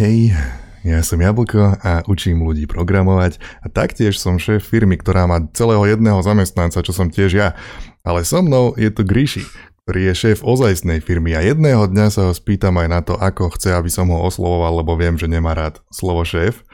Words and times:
hej, 0.00 0.32
ja 0.80 1.04
som 1.04 1.20
Jablko 1.20 1.76
a 1.76 2.00
učím 2.08 2.40
ľudí 2.40 2.64
programovať 2.64 3.36
a 3.60 3.68
taktiež 3.68 4.16
som 4.16 4.40
šéf 4.40 4.64
firmy, 4.64 4.96
ktorá 4.96 5.28
má 5.28 5.44
celého 5.52 5.84
jedného 5.84 6.24
zamestnanca, 6.24 6.80
čo 6.80 6.96
som 6.96 7.12
tiež 7.12 7.30
ja. 7.36 7.52
Ale 8.00 8.24
so 8.24 8.40
mnou 8.40 8.72
je 8.80 8.88
tu 8.88 9.04
Gríši, 9.04 9.44
ktorý 9.84 10.08
je 10.08 10.14
šéf 10.16 10.38
ozajstnej 10.40 11.04
firmy 11.04 11.36
a 11.36 11.44
jedného 11.44 11.84
dňa 11.84 12.06
sa 12.08 12.20
ho 12.24 12.32
spýtam 12.32 12.80
aj 12.80 12.88
na 12.88 13.00
to, 13.04 13.12
ako 13.20 13.52
chce, 13.52 13.76
aby 13.76 13.92
som 13.92 14.08
ho 14.08 14.24
oslovoval, 14.24 14.80
lebo 14.80 14.96
viem, 14.96 15.20
že 15.20 15.28
nemá 15.28 15.52
rád 15.52 15.84
slovo 15.92 16.24
šéf. 16.24 16.64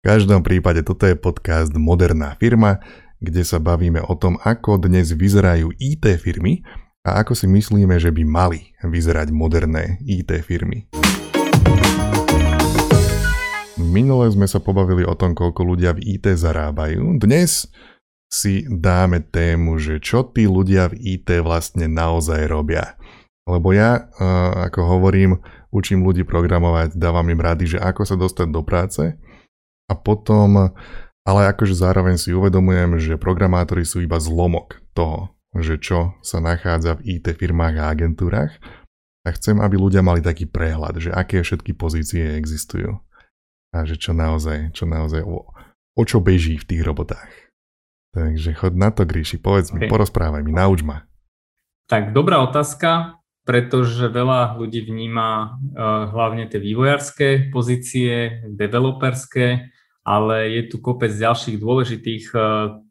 V 0.00 0.02
každom 0.08 0.40
prípade 0.40 0.80
toto 0.80 1.04
je 1.04 1.12
podcast 1.12 1.76
Moderná 1.76 2.40
firma, 2.40 2.80
kde 3.20 3.44
sa 3.44 3.60
bavíme 3.60 4.00
o 4.00 4.16
tom, 4.16 4.40
ako 4.40 4.80
dnes 4.80 5.12
vyzerajú 5.12 5.76
IT 5.76 6.08
firmy 6.24 6.64
a 7.04 7.20
ako 7.20 7.36
si 7.36 7.44
myslíme, 7.52 8.00
že 8.00 8.08
by 8.08 8.24
mali 8.24 8.72
vyzerať 8.80 9.28
moderné 9.28 10.00
IT 10.08 10.32
firmy. 10.40 10.88
Minule 13.92 14.32
sme 14.32 14.48
sa 14.48 14.56
pobavili 14.56 15.04
o 15.04 15.12
tom, 15.12 15.36
koľko 15.36 15.68
ľudia 15.68 15.92
v 15.92 16.16
IT 16.16 16.24
zarábajú. 16.24 17.20
Dnes 17.20 17.68
si 18.32 18.64
dáme 18.64 19.20
tému, 19.20 19.76
že 19.76 20.00
čo 20.00 20.24
tí 20.24 20.48
ľudia 20.48 20.88
v 20.88 21.20
IT 21.20 21.28
vlastne 21.44 21.92
naozaj 21.92 22.48
robia. 22.48 22.96
Lebo 23.44 23.76
ja, 23.76 24.08
ako 24.64 24.96
hovorím, 24.96 25.44
učím 25.68 26.00
ľudí 26.08 26.24
programovať, 26.24 26.96
dávam 26.96 27.28
im 27.28 27.36
rady, 27.36 27.76
že 27.76 27.78
ako 27.84 28.08
sa 28.08 28.16
dostať 28.16 28.48
do 28.48 28.64
práce 28.64 29.12
a 29.84 29.92
potom, 29.92 30.72
ale 31.28 31.40
akože 31.52 31.76
zároveň 31.76 32.16
si 32.16 32.32
uvedomujem, 32.32 32.96
že 32.96 33.20
programátori 33.20 33.84
sú 33.84 34.00
iba 34.00 34.16
zlomok 34.16 34.80
toho, 34.96 35.36
že 35.60 35.76
čo 35.76 36.16
sa 36.24 36.40
nachádza 36.40 36.96
v 36.96 37.20
IT 37.20 37.28
firmách 37.36 37.76
a 37.76 37.92
agentúrach 37.92 38.56
a 39.28 39.36
chcem, 39.36 39.60
aby 39.60 39.76
ľudia 39.76 40.00
mali 40.00 40.24
taký 40.24 40.48
prehľad, 40.48 40.96
že 40.96 41.12
aké 41.12 41.44
všetky 41.44 41.76
pozície 41.76 42.24
existujú 42.40 43.04
a 43.72 43.88
že 43.88 43.96
čo 43.96 44.12
naozaj, 44.12 44.76
čo 44.76 44.84
naozaj, 44.84 45.24
o, 45.24 45.48
o 45.96 46.02
čo 46.04 46.20
beží 46.20 46.60
v 46.60 46.68
tých 46.68 46.84
robotách. 46.84 47.32
Takže 48.12 48.52
chod 48.52 48.76
na 48.76 48.92
to, 48.92 49.08
Gríši, 49.08 49.40
povedz 49.40 49.72
mi, 49.72 49.88
okay. 49.88 49.88
porozprávaj 49.88 50.44
mi, 50.44 50.52
nauč 50.52 50.84
ma. 50.84 51.08
Tak 51.88 52.12
dobrá 52.12 52.44
otázka, 52.44 53.16
pretože 53.48 54.12
veľa 54.12 54.60
ľudí 54.60 54.84
vníma 54.84 55.28
uh, 55.32 55.48
hlavne 56.12 56.44
tie 56.46 56.60
vývojárske 56.60 57.48
pozície, 57.48 58.44
developerské, 58.52 59.72
ale 60.04 60.36
je 60.60 60.62
tu 60.68 60.76
kopec 60.84 61.08
ďalších 61.08 61.56
dôležitých 61.56 62.24
uh, 62.36 62.42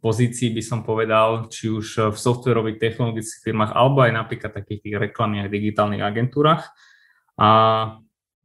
pozícií, 0.01 0.49
by 0.57 0.63
som 0.65 0.81
povedal, 0.81 1.53
či 1.53 1.69
už 1.69 2.11
v 2.11 2.17
softwarových 2.17 2.81
technologických 2.81 3.45
firmách, 3.45 3.71
alebo 3.77 4.01
aj 4.01 4.11
napríklad 4.17 4.51
takých 4.57 4.89
tých 4.89 4.95
reklamných 4.97 5.53
digitálnych 5.53 6.01
agentúrach. 6.01 6.73
A 7.37 7.49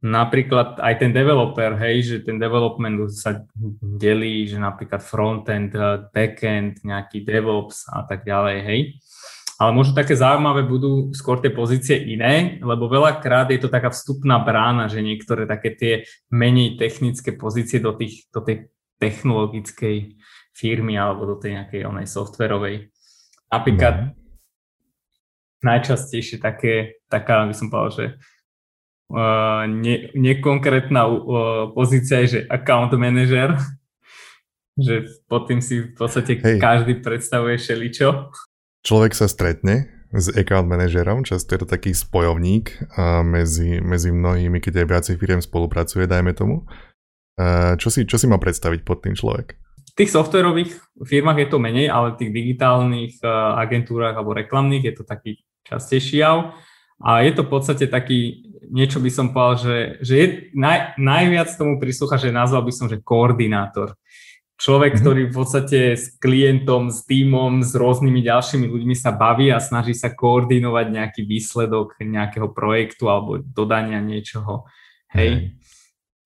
napríklad 0.07 0.79
aj 0.79 0.93
ten 1.03 1.11
developer, 1.11 1.75
hej, 1.75 1.95
že 2.03 2.17
ten 2.23 2.39
development 2.39 3.11
sa 3.11 3.43
delí, 3.83 4.47
že 4.47 4.55
napríklad 4.55 5.03
frontend, 5.03 5.75
eh, 5.75 6.07
backend, 6.07 6.81
nejaký 6.87 7.27
DevOps 7.27 7.91
a 7.91 8.07
tak 8.07 8.23
ďalej, 8.23 8.57
hej. 8.63 8.81
Ale 9.57 9.73
možno 9.73 9.97
také 9.97 10.13
zaujímavé 10.13 10.69
budú 10.69 11.09
skôr 11.17 11.41
tie 11.41 11.49
pozície 11.49 11.97
iné, 11.97 12.61
lebo 12.61 12.85
veľakrát 12.85 13.49
je 13.49 13.57
to 13.57 13.73
taká 13.73 13.89
vstupná 13.89 14.37
brána, 14.37 14.85
že 14.85 15.01
niektoré 15.01 15.49
také 15.49 15.73
tie 15.73 15.93
menej 16.29 16.77
technické 16.77 17.33
pozície 17.33 17.81
do, 17.81 17.97
tých, 17.97 18.29
do 18.29 18.45
tej 18.45 18.69
technologickej 19.01 20.13
firmy 20.53 20.93
alebo 20.93 21.25
do 21.25 21.35
tej 21.41 21.57
nejakej 21.57 21.89
onej 21.89 22.05
softverovej. 22.05 22.93
Napríklad 23.49 23.95
no. 23.97 24.13
najčastejšie 25.65 26.37
také, 26.37 27.01
taká 27.09 27.49
by 27.49 27.55
som 27.57 27.73
povedal, 27.73 27.91
že 27.93 28.05
ne, 29.67 29.95
nekonkrétna 30.11 31.01
uh, 31.07 31.15
pozícia 31.71 32.19
je, 32.25 32.27
že 32.27 32.39
account 32.51 32.91
manager, 32.99 33.55
že 34.85 35.07
pod 35.31 35.47
tým 35.47 35.63
si 35.63 35.87
v 35.87 35.95
podstate 35.95 36.39
Hej. 36.39 36.59
každý 36.59 36.99
predstavuje 36.99 37.55
šeličo. 37.55 38.31
Človek 38.83 39.15
sa 39.15 39.27
stretne 39.31 39.97
s 40.15 40.31
account 40.31 40.67
manažerom, 40.71 41.27
často 41.27 41.55
je 41.55 41.59
to 41.63 41.67
taký 41.67 41.91
spojovník 41.91 42.79
medzi, 43.27 43.83
medzi 43.83 44.15
mnohými, 44.15 44.63
keď 44.63 44.83
aj 44.83 44.87
viacej 44.87 45.15
firiem 45.19 45.43
spolupracuje, 45.43 46.07
dajme 46.07 46.31
tomu. 46.31 46.63
Čo, 47.75 47.91
si, 47.91 48.07
čo 48.07 48.15
si 48.15 48.25
má 48.25 48.39
predstaviť 48.39 48.87
pod 48.87 49.03
tým 49.03 49.13
človek? 49.19 49.59
V 49.59 50.05
tých 50.05 50.13
softwarových 50.15 50.79
firmách 51.03 51.37
je 51.43 51.47
to 51.51 51.57
menej, 51.59 51.87
ale 51.91 52.13
v 52.13 52.19
tých 52.23 52.31
digitálnych 52.31 53.13
uh, 53.19 53.57
agentúrach 53.59 54.13
alebo 54.13 54.37
reklamných 54.37 54.83
je 54.87 54.93
to 54.93 55.03
taký 55.03 55.41
častejší 55.65 56.21
jav. 56.21 56.53
A 56.97 57.21
je 57.21 57.31
to 57.33 57.45
v 57.45 57.51
podstate 57.53 57.85
taký 57.89 58.46
niečo 58.71 58.99
by 58.99 59.09
som 59.11 59.31
povedal, 59.31 59.55
že, 59.59 59.77
že 60.03 60.13
je, 60.15 60.27
naj, 60.55 60.99
najviac 60.99 61.49
tomu 61.55 61.79
prislúcha, 61.79 62.19
že 62.19 62.35
nazval 62.35 62.63
by 62.67 62.73
som, 62.73 62.87
že 62.87 63.01
koordinátor. 63.01 63.95
Človek, 64.57 64.97
mm-hmm. 64.97 65.05
ktorý 65.05 65.21
v 65.29 65.33
podstate 65.37 65.79
s 65.93 66.17
klientom, 66.17 66.89
s 66.89 67.05
týmom, 67.05 67.61
s 67.61 67.77
rôznymi 67.77 68.25
ďalšími 68.25 68.65
ľuďmi 68.65 68.95
sa 68.97 69.13
baví 69.13 69.53
a 69.53 69.61
snaží 69.61 69.93
sa 69.93 70.09
koordinovať 70.09 70.85
nejaký 70.89 71.21
výsledok 71.29 72.01
nejakého 72.01 72.49
projektu 72.49 73.05
alebo 73.05 73.37
dodania 73.37 74.01
niečoho. 74.01 74.65
Hej. 75.13 75.53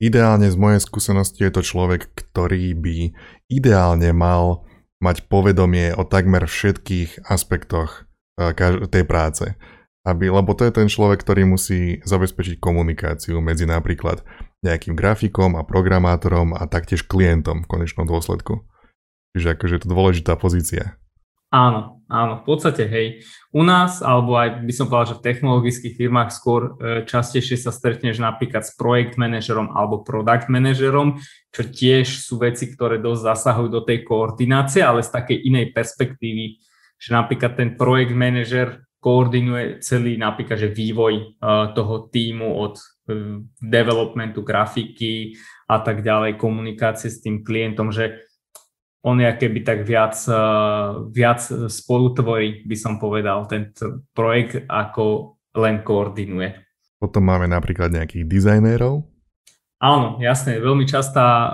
Ideálne 0.01 0.47
z 0.47 0.57
mojej 0.57 0.81
skúsenosti 0.81 1.43
je 1.43 1.51
to 1.53 1.61
človek, 1.61 2.09
ktorý 2.15 2.73
by 2.73 3.13
ideálne 3.51 4.09
mal 4.15 4.65
mať 5.03 5.27
povedomie 5.27 5.91
o 5.93 6.07
takmer 6.07 6.47
všetkých 6.47 7.27
aspektoch 7.27 8.07
eh, 8.39 8.55
tej 8.87 9.03
práce 9.03 9.59
aby, 10.01 10.33
lebo 10.33 10.57
to 10.57 10.65
je 10.65 10.73
ten 10.73 10.87
človek, 10.89 11.21
ktorý 11.21 11.45
musí 11.45 12.01
zabezpečiť 12.01 12.57
komunikáciu 12.57 13.37
medzi 13.37 13.69
napríklad 13.69 14.25
nejakým 14.65 14.97
grafikom 14.97 15.57
a 15.57 15.65
programátorom 15.65 16.57
a 16.57 16.65
taktiež 16.65 17.05
klientom 17.05 17.65
v 17.65 17.69
konečnom 17.69 18.09
dôsledku. 18.09 18.65
Čiže 19.37 19.57
akože 19.57 19.73
je 19.77 19.81
to 19.85 19.89
dôležitá 19.89 20.33
pozícia. 20.37 20.97
Áno, 21.51 21.99
áno, 22.07 22.39
v 22.39 22.43
podstate 22.47 22.87
hej. 22.87 23.27
U 23.51 23.67
nás, 23.67 23.99
alebo 23.99 24.39
aj 24.39 24.63
by 24.63 24.71
som 24.71 24.87
povedal, 24.87 25.11
že 25.11 25.19
v 25.19 25.27
technologických 25.27 25.97
firmách 25.99 26.29
skôr 26.31 26.61
e, 26.63 27.03
častejšie 27.03 27.59
sa 27.59 27.75
stretneš 27.75 28.23
napríklad 28.23 28.63
s 28.63 28.71
projekt 28.79 29.19
manažerom 29.19 29.67
alebo 29.75 29.99
product 29.99 30.47
manažerom, 30.47 31.19
čo 31.51 31.67
tiež 31.67 32.23
sú 32.23 32.39
veci, 32.39 32.71
ktoré 32.71 33.03
dosť 33.03 33.35
zasahujú 33.35 33.67
do 33.67 33.83
tej 33.83 34.07
koordinácie, 34.07 34.79
ale 34.79 35.03
z 35.03 35.11
takej 35.11 35.43
inej 35.43 35.75
perspektívy, 35.75 36.63
že 36.95 37.09
napríklad 37.11 37.59
ten 37.59 37.75
projekt 37.75 38.15
manažer 38.15 38.87
koordinuje 39.01 39.81
celý 39.81 40.15
napríklad 40.15 40.61
že 40.61 40.69
vývoj 40.69 41.13
uh, 41.41 41.73
toho 41.73 42.07
týmu 42.13 42.45
od 42.47 42.77
uh, 42.77 43.41
developmentu, 43.57 44.45
grafiky 44.45 45.33
a 45.65 45.81
tak 45.81 46.05
ďalej, 46.05 46.37
komunikácie 46.37 47.09
s 47.09 47.19
tým 47.19 47.41
klientom, 47.41 47.89
že 47.89 48.29
on 49.01 49.17
je 49.17 49.33
keby 49.33 49.65
tak 49.65 49.81
viac, 49.81 50.13
uh, 50.29 51.09
viac 51.09 51.41
spolutvorí, 51.67 52.61
by 52.69 52.77
som 52.77 53.01
povedal, 53.01 53.49
ten 53.49 53.73
projekt, 54.13 54.69
ako 54.69 55.35
len 55.57 55.81
koordinuje. 55.81 56.53
Potom 57.01 57.25
máme 57.25 57.49
napríklad 57.49 57.89
nejakých 57.89 58.29
dizajnérov. 58.29 59.10
Áno, 59.81 60.21
jasne, 60.21 60.61
veľmi 60.61 60.85
častá 60.85 61.25
uh, 61.25 61.49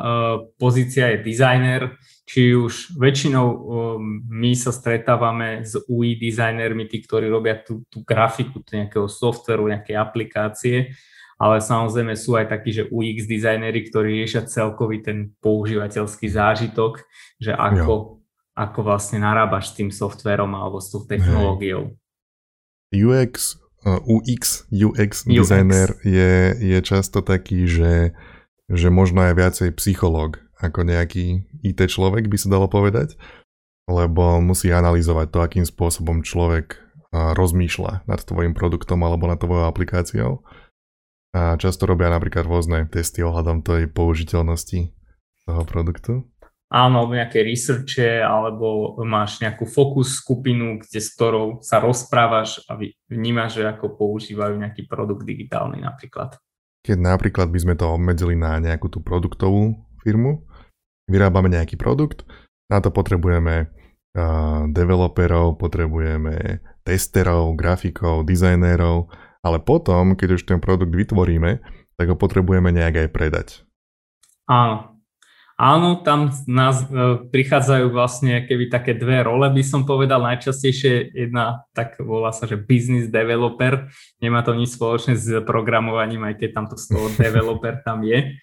pozícia 0.60 1.16
je 1.16 1.24
dizajner, 1.24 1.96
či 2.28 2.52
už 2.52 3.00
väčšinou 3.00 3.48
um, 3.48 4.20
my 4.28 4.52
sa 4.52 4.76
stretávame 4.76 5.64
s 5.64 5.80
UI 5.88 6.20
dizajnermi, 6.20 6.92
tí, 6.92 7.00
ktorí 7.00 7.32
robia 7.32 7.64
tú, 7.64 7.88
tú 7.88 8.04
grafiku 8.04 8.60
nejakého 8.68 9.08
softveru, 9.08 9.72
nejakej 9.72 9.96
aplikácie, 9.96 10.92
ale 11.40 11.64
samozrejme 11.64 12.20
sú 12.20 12.36
aj 12.36 12.52
takí, 12.52 12.76
že 12.76 12.92
UX 12.92 13.32
dizajneri, 13.32 13.88
ktorí 13.88 14.20
riešia 14.20 14.44
celkový 14.44 15.08
ten 15.08 15.32
používateľský 15.40 16.28
zážitok, 16.28 17.08
že 17.40 17.56
ako, 17.56 18.20
ako 18.60 18.80
vlastne 18.84 19.24
narábaš 19.24 19.72
s 19.72 19.76
tým 19.80 19.88
softverom 19.88 20.52
alebo 20.52 20.84
s 20.84 20.92
tou 20.92 21.08
technológiou. 21.08 21.96
UX, 22.92 23.56
uh, 23.56 23.67
UX, 23.88 24.68
UX, 24.68 25.24
UX 25.24 25.24
dizajner 25.24 25.96
je, 26.04 26.60
je 26.60 26.80
často 26.84 27.24
taký, 27.24 27.64
že, 27.64 28.12
že 28.68 28.92
možno 28.92 29.24
aj 29.24 29.34
viacej 29.40 29.70
psychológ 29.80 30.44
ako 30.60 30.84
nejaký 30.84 31.48
IT 31.64 31.80
človek, 31.88 32.28
by 32.28 32.38
sa 32.38 32.52
dalo 32.52 32.68
povedať, 32.68 33.16
lebo 33.88 34.44
musí 34.44 34.74
analyzovať 34.74 35.28
to, 35.32 35.40
akým 35.40 35.66
spôsobom 35.66 36.26
človek 36.26 36.82
rozmýšľa 37.14 38.04
nad 38.10 38.20
tvojim 38.20 38.52
produktom 38.52 39.00
alebo 39.06 39.32
nad 39.32 39.40
tvojou 39.40 39.70
aplikáciou. 39.70 40.44
A 41.32 41.56
často 41.56 41.86
robia 41.86 42.10
napríklad 42.10 42.50
rôzne 42.50 42.90
testy 42.90 43.22
ohľadom 43.22 43.62
tej 43.62 43.88
použiteľnosti 43.88 44.92
toho 45.46 45.64
produktu. 45.64 46.28
Áno, 46.68 47.08
alebo 47.08 47.16
nejaké 47.16 47.48
researche, 47.48 48.20
alebo 48.20 49.00
máš 49.08 49.40
nejakú 49.40 49.64
fokus 49.64 50.20
skupinu, 50.20 50.84
kde 50.84 51.00
s 51.00 51.16
ktorou 51.16 51.64
sa 51.64 51.80
rozprávaš 51.80 52.60
a 52.68 52.76
vnímaš, 53.08 53.64
že 53.64 53.72
ako 53.72 53.96
používajú 53.96 54.60
nejaký 54.60 54.84
produkt 54.84 55.24
digitálny 55.24 55.80
napríklad. 55.80 56.36
Keď 56.84 56.98
napríklad 57.00 57.48
by 57.56 57.60
sme 57.64 57.76
to 57.80 57.88
obmedzili 57.88 58.36
na 58.36 58.60
nejakú 58.60 58.92
tú 58.92 59.00
produktovú 59.00 59.80
firmu, 60.04 60.44
vyrábame 61.08 61.48
nejaký 61.48 61.80
produkt, 61.80 62.28
na 62.68 62.84
to 62.84 62.92
potrebujeme 62.92 63.72
uh, 63.72 64.68
developerov, 64.68 65.56
potrebujeme 65.56 66.60
testerov, 66.84 67.56
grafikov, 67.56 68.28
dizajnérov, 68.28 69.08
ale 69.40 69.64
potom, 69.64 70.20
keď 70.20 70.36
už 70.36 70.44
ten 70.44 70.60
produkt 70.60 70.92
vytvoríme, 70.92 71.64
tak 71.96 72.06
ho 72.12 72.16
potrebujeme 72.20 72.76
nejak 72.76 73.08
aj 73.08 73.10
predať. 73.16 73.48
Áno. 74.52 74.97
Áno, 75.58 76.06
tam 76.06 76.30
nás 76.46 76.86
e, 76.86 77.18
prichádzajú 77.34 77.90
vlastne 77.90 78.46
keby 78.46 78.70
také 78.70 78.94
dve 78.94 79.26
role, 79.26 79.50
by 79.50 79.64
som 79.66 79.90
povedal. 79.90 80.22
Najčastejšie 80.22 81.18
jedna, 81.18 81.66
tak 81.74 81.98
volá 81.98 82.30
sa, 82.30 82.46
že 82.46 82.62
business 82.62 83.10
developer. 83.10 83.90
Nemá 84.22 84.46
to 84.46 84.54
nič 84.54 84.78
spoločné 84.78 85.18
s 85.18 85.26
programovaním, 85.50 86.30
aj 86.30 86.38
keď 86.38 86.50
tam 86.54 86.66
to 86.70 86.78
slovo 86.78 87.10
developer 87.18 87.82
tam 87.82 88.06
je. 88.06 88.38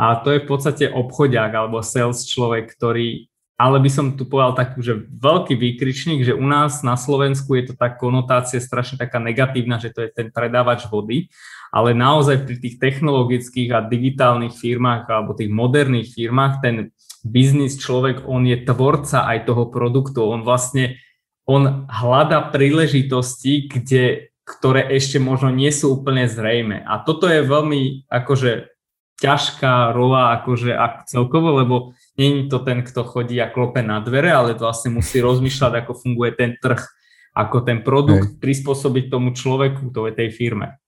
A 0.00 0.16
to 0.24 0.32
je 0.32 0.40
v 0.40 0.48
podstate 0.48 0.84
obchodiak 0.88 1.52
alebo 1.52 1.84
sales 1.84 2.24
človek, 2.24 2.72
ktorý 2.72 3.28
ale 3.54 3.78
by 3.78 3.86
som 3.86 4.18
tu 4.18 4.26
povedal 4.26 4.58
takú, 4.58 4.82
že 4.82 5.06
veľký 5.14 5.54
výkričník, 5.54 6.26
že 6.26 6.34
u 6.34 6.42
nás 6.42 6.82
na 6.82 6.98
Slovensku 6.98 7.54
je 7.54 7.70
to 7.70 7.74
tá 7.78 7.86
konotácia 7.86 8.58
strašne 8.58 8.98
taká 8.98 9.22
negatívna, 9.22 9.78
že 9.78 9.94
to 9.94 10.02
je 10.02 10.10
ten 10.10 10.34
predávač 10.34 10.90
vody, 10.90 11.30
ale 11.74 11.90
naozaj 11.90 12.46
pri 12.46 12.56
tých 12.62 12.78
technologických 12.78 13.74
a 13.74 13.82
digitálnych 13.82 14.54
firmách 14.54 15.10
alebo 15.10 15.34
tých 15.34 15.50
moderných 15.50 16.14
firmách 16.14 16.62
ten 16.62 16.94
biznis 17.26 17.74
človek, 17.82 18.30
on 18.30 18.46
je 18.46 18.62
tvorca 18.62 19.26
aj 19.26 19.50
toho 19.50 19.66
produktu, 19.74 20.22
on 20.22 20.46
vlastne 20.46 21.02
on 21.50 21.90
hľada 21.90 22.54
príležitosti, 22.54 23.66
kde, 23.66 24.30
ktoré 24.46 24.86
ešte 24.94 25.18
možno 25.18 25.50
nie 25.50 25.68
sú 25.74 25.98
úplne 25.98 26.30
zrejme. 26.30 26.86
A 26.86 27.02
toto 27.02 27.26
je 27.26 27.42
veľmi 27.42 28.06
akože 28.06 28.70
ťažká 29.18 29.90
rola 29.96 30.40
akože 30.40 30.72
ak 30.74 31.10
celkovo, 31.10 31.58
lebo 31.58 31.74
není 32.14 32.46
to 32.46 32.62
ten, 32.62 32.86
kto 32.86 33.02
chodí 33.02 33.40
a 33.42 33.50
klope 33.50 33.82
na 33.82 33.98
dvere, 33.98 34.30
ale 34.30 34.54
vlastne 34.54 34.94
musí 34.94 35.18
rozmýšľať, 35.18 35.72
ako 35.82 35.92
funguje 35.96 36.30
ten 36.38 36.54
trh, 36.54 36.82
ako 37.34 37.66
ten 37.66 37.82
produkt 37.82 38.36
Hej. 38.36 38.40
prispôsobiť 38.40 39.10
tomu 39.10 39.34
človeku, 39.34 39.90
to 39.90 40.06
je 40.06 40.12
tej 40.14 40.30
firme. 40.30 40.78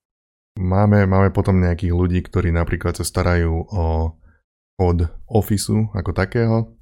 Máme, 0.57 1.05
máme 1.05 1.31
potom 1.31 1.61
nejakých 1.61 1.93
ľudí, 1.93 2.25
ktorí 2.25 2.49
napríklad 2.53 2.97
sa 2.97 3.05
starajú 3.05 3.55
o 3.69 3.85
od 4.77 5.09
ofisu 5.33 5.89
ako 5.97 6.13
takého, 6.13 6.77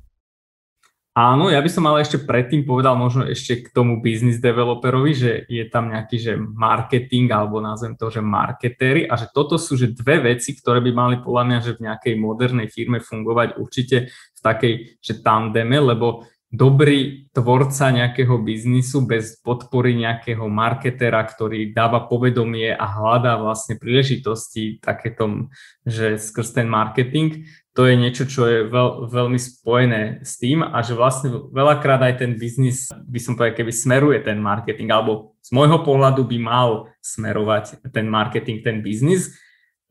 Áno, 1.14 1.46
ja 1.46 1.62
by 1.62 1.70
som 1.70 1.86
ale 1.86 2.02
ešte 2.02 2.26
predtým 2.26 2.66
povedal 2.66 2.98
možno 2.98 3.22
ešte 3.22 3.62
k 3.62 3.70
tomu 3.70 4.02
business 4.02 4.42
developerovi, 4.42 5.14
že 5.14 5.32
je 5.46 5.62
tam 5.70 5.94
nejaký 5.94 6.16
že 6.18 6.34
marketing 6.34 7.30
alebo 7.30 7.62
nazvem 7.62 7.94
to, 7.94 8.10
že 8.10 8.18
marketéry 8.18 9.06
a 9.06 9.14
že 9.14 9.30
toto 9.30 9.54
sú 9.54 9.78
že 9.78 9.94
dve 9.94 10.34
veci, 10.34 10.58
ktoré 10.58 10.82
by 10.82 10.90
mali 10.90 11.16
podľa 11.22 11.42
mňa, 11.46 11.58
že 11.62 11.78
v 11.78 11.86
nejakej 11.86 12.14
modernej 12.18 12.66
firme 12.66 12.98
fungovať 12.98 13.62
určite 13.62 14.10
v 14.10 14.40
takej, 14.42 14.98
že 14.98 15.22
tandeme, 15.22 15.78
lebo 15.78 16.26
dobrý 16.54 17.26
tvorca 17.34 17.90
nejakého 17.90 18.38
biznisu 18.38 19.02
bez 19.02 19.42
podpory 19.42 19.98
nejakého 19.98 20.46
marketera, 20.46 21.18
ktorý 21.26 21.74
dáva 21.74 22.06
povedomie 22.06 22.70
a 22.70 22.86
hľadá 22.86 23.42
vlastne 23.42 23.74
príležitosti 23.74 24.78
takéto, 24.78 25.50
že 25.82 26.14
skrz 26.14 26.54
ten 26.54 26.70
marketing, 26.70 27.50
to 27.74 27.90
je 27.90 27.98
niečo, 27.98 28.30
čo 28.30 28.46
je 28.46 28.58
veľ, 28.70 29.10
veľmi 29.10 29.34
spojené 29.34 30.22
s 30.22 30.38
tým 30.38 30.62
a 30.62 30.78
že 30.86 30.94
vlastne 30.94 31.50
veľakrát 31.50 32.06
aj 32.06 32.22
ten 32.22 32.38
biznis, 32.38 32.86
by 32.94 33.18
som 33.18 33.34
povedal, 33.34 33.58
keby 33.58 33.74
smeruje 33.74 34.22
ten 34.22 34.38
marketing, 34.38 34.94
alebo 34.94 35.34
z 35.42 35.50
môjho 35.50 35.82
pohľadu 35.82 36.22
by 36.22 36.38
mal 36.38 36.94
smerovať 37.02 37.82
ten 37.90 38.06
marketing, 38.06 38.62
ten 38.62 38.78
biznis, 38.78 39.34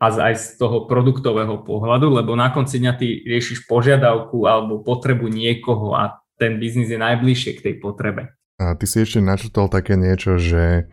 a 0.04 0.12
aj 0.12 0.36
z 0.36 0.46
toho 0.60 0.84
produktového 0.84 1.64
pohľadu, 1.64 2.12
lebo 2.12 2.36
na 2.36 2.52
konci 2.52 2.84
dňa 2.84 2.94
ty 3.00 3.24
riešiš 3.24 3.64
požiadavku 3.72 4.44
alebo 4.44 4.84
potrebu 4.84 5.32
niekoho 5.32 5.96
a 5.96 6.23
ten 6.44 6.60
biznis 6.60 6.92
je 6.92 7.00
najbližšie 7.00 7.52
k 7.56 7.64
tej 7.64 7.76
potrebe. 7.80 8.36
A 8.60 8.76
ty 8.76 8.84
si 8.84 9.00
ešte 9.00 9.24
načrtol 9.24 9.72
také 9.72 9.96
niečo, 9.96 10.36
že, 10.36 10.92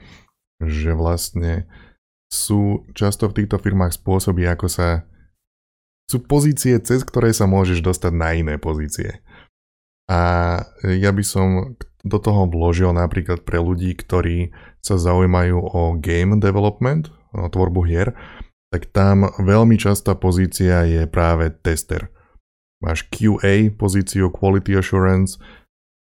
že 0.63 0.95
vlastne 0.95 1.67
sú 2.31 2.87
často 2.95 3.27
v 3.27 3.43
týchto 3.43 3.59
firmách 3.59 3.99
spôsoby, 3.99 4.47
ako 4.47 4.71
sa 4.71 5.03
sú 6.07 6.23
pozície, 6.23 6.79
cez 6.79 7.03
ktoré 7.03 7.35
sa 7.35 7.51
môžeš 7.51 7.83
dostať 7.83 8.13
na 8.15 8.31
iné 8.39 8.55
pozície. 8.63 9.23
A 10.11 10.19
ja 10.83 11.11
by 11.11 11.23
som 11.27 11.79
do 12.03 12.19
toho 12.19 12.51
vložil 12.51 12.91
napríklad 12.91 13.47
pre 13.47 13.63
ľudí, 13.63 13.95
ktorí 13.95 14.51
sa 14.83 14.99
zaujímajú 14.99 15.59
o 15.59 15.95
game 15.99 16.39
development, 16.43 17.11
o 17.31 17.47
tvorbu 17.47 17.87
hier, 17.87 18.15
tak 18.71 18.91
tam 18.91 19.31
veľmi 19.39 19.79
častá 19.79 20.15
pozícia 20.15 20.87
je 20.87 21.07
práve 21.07 21.51
tester 21.51 22.11
máš 22.81 23.07
QA, 23.13 23.71
pozíciu 23.77 24.33
Quality 24.33 24.77
Assurance, 24.81 25.37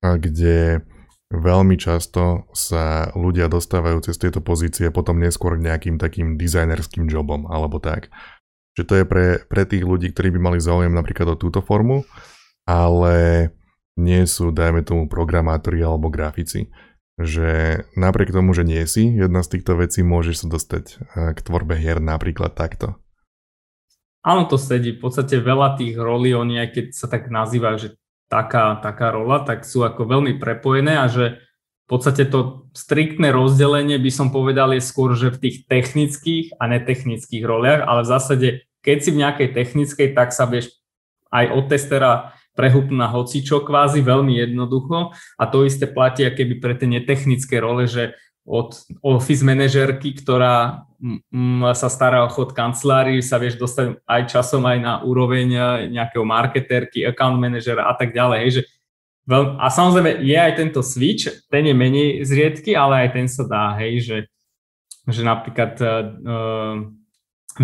kde 0.01 0.87
veľmi 1.31 1.79
často 1.79 2.51
sa 2.51 3.15
ľudia 3.15 3.47
dostávajú 3.47 4.03
cez 4.03 4.19
tieto 4.19 4.43
pozície 4.43 4.91
potom 4.91 5.23
neskôr 5.23 5.55
k 5.55 5.71
nejakým 5.71 5.97
takým 5.99 6.35
dizajnerským 6.35 7.07
jobom 7.07 7.47
alebo 7.47 7.79
tak. 7.79 8.11
Čiže 8.75 8.87
to 8.87 8.95
je 9.03 9.05
pre, 9.07 9.27
pre 9.47 9.63
tých 9.67 9.83
ľudí, 9.87 10.11
ktorí 10.11 10.35
by 10.35 10.41
mali 10.41 10.59
záujem 10.63 10.91
napríklad 10.91 11.35
o 11.35 11.41
túto 11.41 11.63
formu, 11.63 12.07
ale 12.67 13.51
nie 13.99 14.23
sú, 14.27 14.55
dajme 14.55 14.87
tomu, 14.87 15.11
programátori 15.11 15.83
alebo 15.83 16.11
grafici. 16.11 16.71
Že 17.21 17.83
napriek 18.01 18.33
tomu, 18.33 18.57
že 18.57 18.65
nie 18.65 18.81
si 18.89 19.13
jedna 19.13 19.45
z 19.45 19.59
týchto 19.59 19.77
vecí, 19.77 20.01
môžeš 20.01 20.47
sa 20.47 20.47
dostať 20.49 20.85
eh, 20.97 20.99
k 21.37 21.39
tvorbe 21.45 21.77
hier 21.77 22.01
napríklad 22.01 22.57
takto. 22.57 22.97
Áno, 24.21 24.45
to 24.45 24.61
sedí. 24.61 24.93
V 24.93 25.09
podstate 25.09 25.41
veľa 25.41 25.81
tých 25.81 25.97
rolí, 25.97 26.37
oni 26.37 26.61
aj 26.61 26.69
keď 26.77 26.87
sa 26.93 27.09
tak 27.09 27.33
nazývajú, 27.33 27.77
že 27.81 27.89
taká, 28.29 28.79
taká 28.79 29.11
rola, 29.11 29.43
tak 29.43 29.65
sú 29.65 29.83
ako 29.83 30.07
veľmi 30.07 30.37
prepojené 30.37 31.01
a 31.01 31.09
že 31.09 31.43
v 31.85 31.87
podstate 31.89 32.31
to 32.31 32.71
striktné 32.71 33.35
rozdelenie 33.35 33.99
by 33.99 34.13
som 34.15 34.31
povedal 34.31 34.71
je 34.77 34.83
skôr, 34.85 35.19
že 35.19 35.35
v 35.35 35.41
tých 35.43 35.57
technických 35.67 36.55
a 36.63 36.71
netechnických 36.71 37.43
roliach, 37.43 37.83
ale 37.83 38.07
v 38.07 38.11
zásade, 38.15 38.49
keď 38.87 38.97
si 39.03 39.11
v 39.11 39.21
nejakej 39.27 39.49
technickej, 39.51 40.09
tak 40.15 40.31
sa 40.31 40.47
vieš 40.47 40.71
aj 41.35 41.51
od 41.51 41.65
testera 41.67 42.13
prehúpnú 42.55 42.95
na 42.95 43.11
hocičo 43.11 43.67
kvázi 43.67 44.07
veľmi 44.07 44.39
jednoducho 44.39 45.17
a 45.17 45.45
to 45.51 45.67
isté 45.67 45.91
platí 45.91 46.29
keby 46.29 46.63
pre 46.63 46.79
tie 46.79 46.87
netechnické 46.87 47.59
role, 47.59 47.91
že 47.91 48.15
od 48.51 48.75
office 49.07 49.47
manažerky, 49.47 50.19
ktorá 50.19 50.83
sa 51.73 51.89
stará 51.89 52.27
o 52.27 52.29
chod 52.29 52.51
kancelárií, 52.51 53.23
sa 53.23 53.39
vieš 53.39 53.57
dostať 53.57 54.03
aj 54.05 54.23
časom 54.27 54.67
aj 54.67 54.79
na 54.83 54.93
úroveň 55.07 55.49
e, 55.49 55.63
nejakého 55.97 56.27
marketérky, 56.27 57.07
account 57.07 57.39
manažera 57.39 57.89
a 57.89 57.95
tak 57.95 58.11
ďalej. 58.13 58.39
Hej, 58.43 58.51
že 58.53 58.63
veľ, 59.25 59.57
a 59.57 59.71
samozrejme 59.71 60.21
je 60.21 60.37
aj 60.37 60.53
tento 60.59 60.83
switch, 60.83 61.31
ten 61.49 61.71
je 61.71 61.73
menej 61.73 62.27
zriedky, 62.27 62.77
ale 62.77 63.07
aj 63.07 63.09
ten 63.17 63.27
sa 63.31 63.47
dá, 63.49 63.73
hej, 63.81 64.05
že, 64.05 64.19
že 65.09 65.23
napríklad 65.25 65.73
uh, 65.81 66.85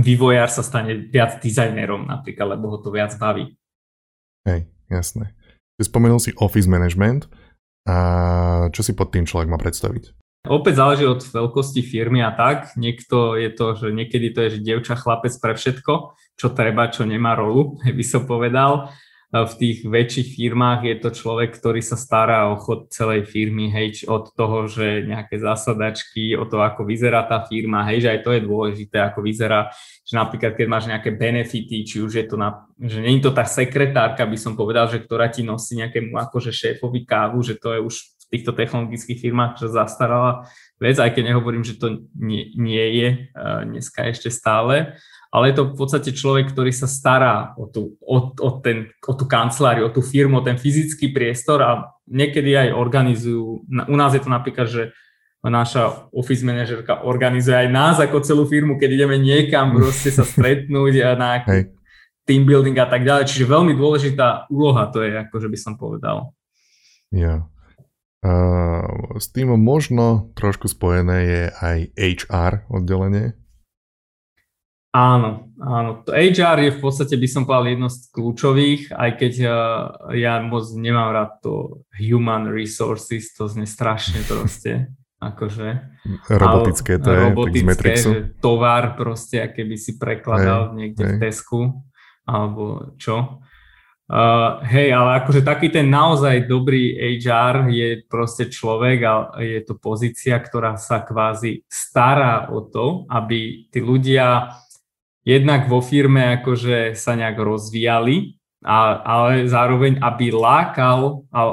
vývojár 0.00 0.48
sa 0.48 0.64
stane 0.64 1.10
viac 1.10 1.36
dizajnerom 1.42 2.08
napríklad, 2.08 2.56
lebo 2.56 2.72
ho 2.72 2.78
to 2.80 2.88
viac 2.88 3.12
baví. 3.20 3.52
Hej, 4.48 4.70
jasné. 4.88 5.36
Spomenul 5.76 6.22
si 6.22 6.32
office 6.40 6.70
management. 6.70 7.28
A 7.86 8.66
čo 8.74 8.82
si 8.82 8.98
pod 8.98 9.14
tým 9.14 9.22
človek 9.22 9.46
má 9.46 9.54
predstaviť? 9.62 10.10
Opäť 10.46 10.78
záleží 10.78 11.04
od 11.06 11.22
veľkosti 11.22 11.82
firmy 11.82 12.22
a 12.22 12.30
tak. 12.30 12.78
Niekto 12.78 13.34
je 13.34 13.50
to, 13.50 13.66
že 13.74 13.86
niekedy 13.90 14.30
to 14.30 14.46
je, 14.46 14.58
že 14.58 14.64
dievča 14.64 14.94
chlapec 14.94 15.34
pre 15.42 15.58
všetko, 15.58 16.14
čo 16.38 16.46
treba, 16.54 16.86
čo 16.90 17.02
nemá 17.02 17.34
rolu, 17.34 17.78
by 17.98 18.04
som 18.06 18.24
povedal. 18.24 18.90
V 19.26 19.54
tých 19.58 19.82
väčších 19.82 20.38
firmách 20.38 20.86
je 20.86 20.96
to 21.02 21.10
človek, 21.10 21.50
ktorý 21.50 21.82
sa 21.82 21.98
stará 21.98 22.46
o 22.46 22.62
chod 22.62 22.94
celej 22.94 23.26
firmy, 23.26 23.74
hej, 23.74 24.06
od 24.06 24.30
toho, 24.32 24.70
že 24.70 25.02
nejaké 25.02 25.42
zasadačky, 25.42 26.38
o 26.38 26.46
to, 26.46 26.62
ako 26.62 26.86
vyzerá 26.86 27.26
tá 27.26 27.42
firma, 27.42 27.82
hej, 27.90 28.06
že 28.06 28.08
aj 28.16 28.20
to 28.22 28.30
je 28.38 28.46
dôležité, 28.46 29.02
ako 29.02 29.26
vyzerá, 29.26 29.74
že 30.06 30.14
napríklad, 30.14 30.54
keď 30.54 30.66
máš 30.70 30.86
nejaké 30.86 31.10
benefity, 31.10 31.82
či 31.82 32.06
už 32.06 32.22
je 32.22 32.24
to, 32.24 32.38
na, 32.38 32.70
že 32.78 33.02
je 33.02 33.18
to 33.18 33.34
tá 33.34 33.42
sekretárka, 33.42 34.22
by 34.22 34.38
som 34.38 34.54
povedal, 34.54 34.86
že 34.86 35.02
ktorá 35.02 35.26
ti 35.26 35.42
nosí 35.42 35.74
nejakému 35.74 36.14
akože 36.30 36.54
šéfovi 36.54 37.02
kávu, 37.02 37.42
že 37.42 37.58
to 37.58 37.74
je 37.74 37.80
už 37.82 38.15
týchto 38.26 38.52
technologických 38.52 39.22
firmách, 39.22 39.62
že 39.62 39.70
zastarala 39.70 40.50
vec, 40.82 40.98
aj 40.98 41.14
keď 41.14 41.32
nehovorím, 41.32 41.62
že 41.62 41.78
to 41.78 42.06
nie, 42.18 42.50
nie 42.58 42.86
je 42.98 43.08
uh, 43.32 43.62
dneska 43.62 44.06
ešte 44.10 44.34
stále, 44.34 44.98
ale 45.30 45.44
je 45.50 45.54
to 45.62 45.64
v 45.70 45.76
podstate 45.78 46.10
človek, 46.10 46.50
ktorý 46.50 46.72
sa 46.74 46.90
stará 46.90 47.54
o 47.54 47.70
tú, 47.70 47.94
o, 48.02 48.34
o, 48.34 48.50
ten, 48.58 48.90
o 49.04 49.12
tú 49.14 49.24
kanceláriu, 49.30 49.86
o 49.86 49.94
tú 49.94 50.02
firmu, 50.02 50.40
o 50.40 50.46
ten 50.46 50.58
fyzický 50.58 51.14
priestor 51.14 51.62
a 51.62 51.70
niekedy 52.06 52.54
aj 52.56 52.74
organizujú, 52.74 53.66
u 53.66 53.96
nás 53.96 54.14
je 54.16 54.22
to 54.22 54.30
napríklad, 54.30 54.66
že 54.66 54.90
naša 55.46 56.10
office 56.10 56.42
manažerka 56.42 57.06
organizuje 57.06 57.54
aj 57.54 57.68
nás 57.70 57.96
ako 58.02 58.18
celú 58.26 58.44
firmu, 58.50 58.82
keď 58.82 58.98
ideme 58.98 59.16
niekam 59.20 59.78
proste 59.78 60.10
sa 60.10 60.26
stretnúť 60.26 61.14
na 61.14 61.46
team 62.26 62.42
building 62.42 62.74
a 62.82 62.90
tak 62.90 63.06
ďalej. 63.06 63.30
Čiže 63.30 63.46
veľmi 63.46 63.72
dôležitá 63.78 64.50
úloha 64.50 64.90
to 64.90 65.06
je, 65.06 65.14
akože 65.14 65.46
by 65.46 65.58
som 65.58 65.78
povedal. 65.78 66.34
Ja. 67.14 67.46
Uh, 68.26 69.14
s 69.22 69.30
tým 69.30 69.54
možno 69.54 70.34
trošku 70.34 70.66
spojené 70.66 71.18
je 71.22 71.42
aj 71.62 71.78
HR 71.94 72.52
oddelenie. 72.66 73.38
Áno, 74.90 75.52
áno. 75.62 76.02
To 76.02 76.10
HR 76.10 76.58
je 76.58 76.70
v 76.74 76.80
podstate, 76.82 77.14
by 77.14 77.28
som 77.30 77.46
povedal, 77.46 77.76
jedno 77.76 77.88
z 77.92 78.10
kľúčových, 78.10 78.82
aj 78.96 79.10
keď 79.14 79.32
uh, 79.44 79.52
ja 80.16 80.42
moc 80.42 80.66
nemám 80.74 81.14
rád 81.14 81.38
to 81.38 81.86
human 81.94 82.50
resources, 82.50 83.30
to 83.36 83.46
zne 83.46 83.68
strašne 83.68 84.18
proste. 84.26 84.90
akože. 85.20 85.68
Robotické 86.28 87.00
to 87.00 87.08
je, 87.10 87.20
robotické, 87.32 87.90
z 87.96 88.04
že 88.04 88.20
tovar 88.38 88.94
proste, 88.94 89.40
aké 89.40 89.64
by 89.64 89.76
si 89.80 89.96
prekladal 89.96 90.72
hey, 90.72 90.74
niekde 90.76 91.04
hey. 91.04 91.12
v 91.16 91.20
Tesku, 91.20 91.60
alebo 92.28 92.94
čo. 93.00 93.40
Uh, 94.06 94.62
hej, 94.62 94.94
ale 94.94 95.18
akože 95.18 95.42
taký 95.42 95.66
ten 95.66 95.90
naozaj 95.90 96.46
dobrý 96.46 96.94
HR 97.18 97.66
je 97.74 98.06
proste 98.06 98.46
človek 98.46 98.98
a 99.02 99.34
je 99.42 99.58
to 99.66 99.74
pozícia, 99.82 100.38
ktorá 100.38 100.78
sa 100.78 101.02
kvázi 101.02 101.66
stará 101.66 102.46
o 102.54 102.62
to, 102.62 103.02
aby 103.10 103.66
tí 103.66 103.82
ľudia 103.82 104.54
jednak 105.26 105.66
vo 105.66 105.82
firme 105.82 106.38
akože 106.38 106.94
sa 106.94 107.18
nejak 107.18 107.34
rozvíjali, 107.34 108.38
a, 108.66 108.98
ale 109.02 109.50
zároveň, 109.50 110.02
aby 110.02 110.34
lákal 110.34 111.26
a, 111.30 111.38
a, 111.38 111.42
a, 111.42 111.48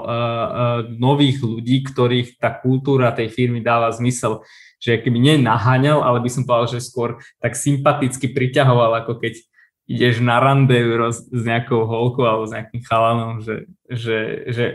nových 0.98 1.42
ľudí, 1.42 1.86
ktorých 1.86 2.42
tá 2.42 2.54
kultúra 2.54 3.14
tej 3.14 3.30
firmy 3.30 3.62
dáva 3.62 3.94
zmysel. 3.94 4.42
Že 4.82 5.06
keby 5.06 5.18
nie 5.22 5.36
naháňal, 5.42 6.02
ale 6.02 6.22
by 6.26 6.30
som 6.30 6.44
povedal, 6.46 6.78
že 6.78 6.86
skôr 6.86 7.22
tak 7.38 7.54
sympaticky 7.54 8.34
priťahoval, 8.34 9.06
ako 9.06 9.22
keď 9.22 9.42
ideš 9.88 10.24
na 10.24 10.40
rande 10.40 10.80
roz, 10.96 11.28
s 11.28 11.44
nejakou 11.44 11.84
holkou 11.84 12.24
alebo 12.24 12.48
s 12.48 12.56
nejakým 12.56 12.82
chalanom, 12.88 13.44
že, 13.44 13.68
že, 13.88 14.48
že 14.52 14.66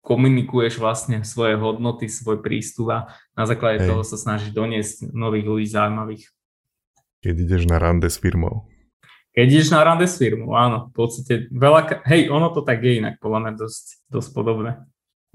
komunikuješ 0.00 0.78
vlastne 0.78 1.26
svoje 1.26 1.58
hodnoty, 1.58 2.06
svoj 2.06 2.40
prístup 2.40 2.94
a 2.94 2.98
na 3.34 3.44
základe 3.44 3.84
Hej. 3.84 3.88
toho 3.90 4.02
sa 4.06 4.16
snažíš 4.16 4.54
doniesť 4.54 5.10
nových 5.10 5.46
ľudí 5.50 5.66
zaujímavých. 5.66 6.30
Keď 7.26 7.34
ideš 7.42 7.62
na 7.66 7.82
rande 7.82 8.06
s 8.06 8.22
firmou. 8.22 8.70
Keď 9.34 9.46
ideš 9.50 9.68
na 9.74 9.82
rande 9.84 10.06
s 10.08 10.16
firmou, 10.16 10.56
áno. 10.56 10.88
V 10.94 11.04
podstate 11.04 11.50
veľa, 11.52 12.06
hej, 12.08 12.32
ono 12.32 12.48
to 12.54 12.64
tak 12.64 12.80
je 12.80 13.02
inak, 13.02 13.20
podľa 13.20 13.38
mňa 13.44 13.52
dosť, 13.60 13.84
dosť 14.08 14.28
podobné. 14.32 14.80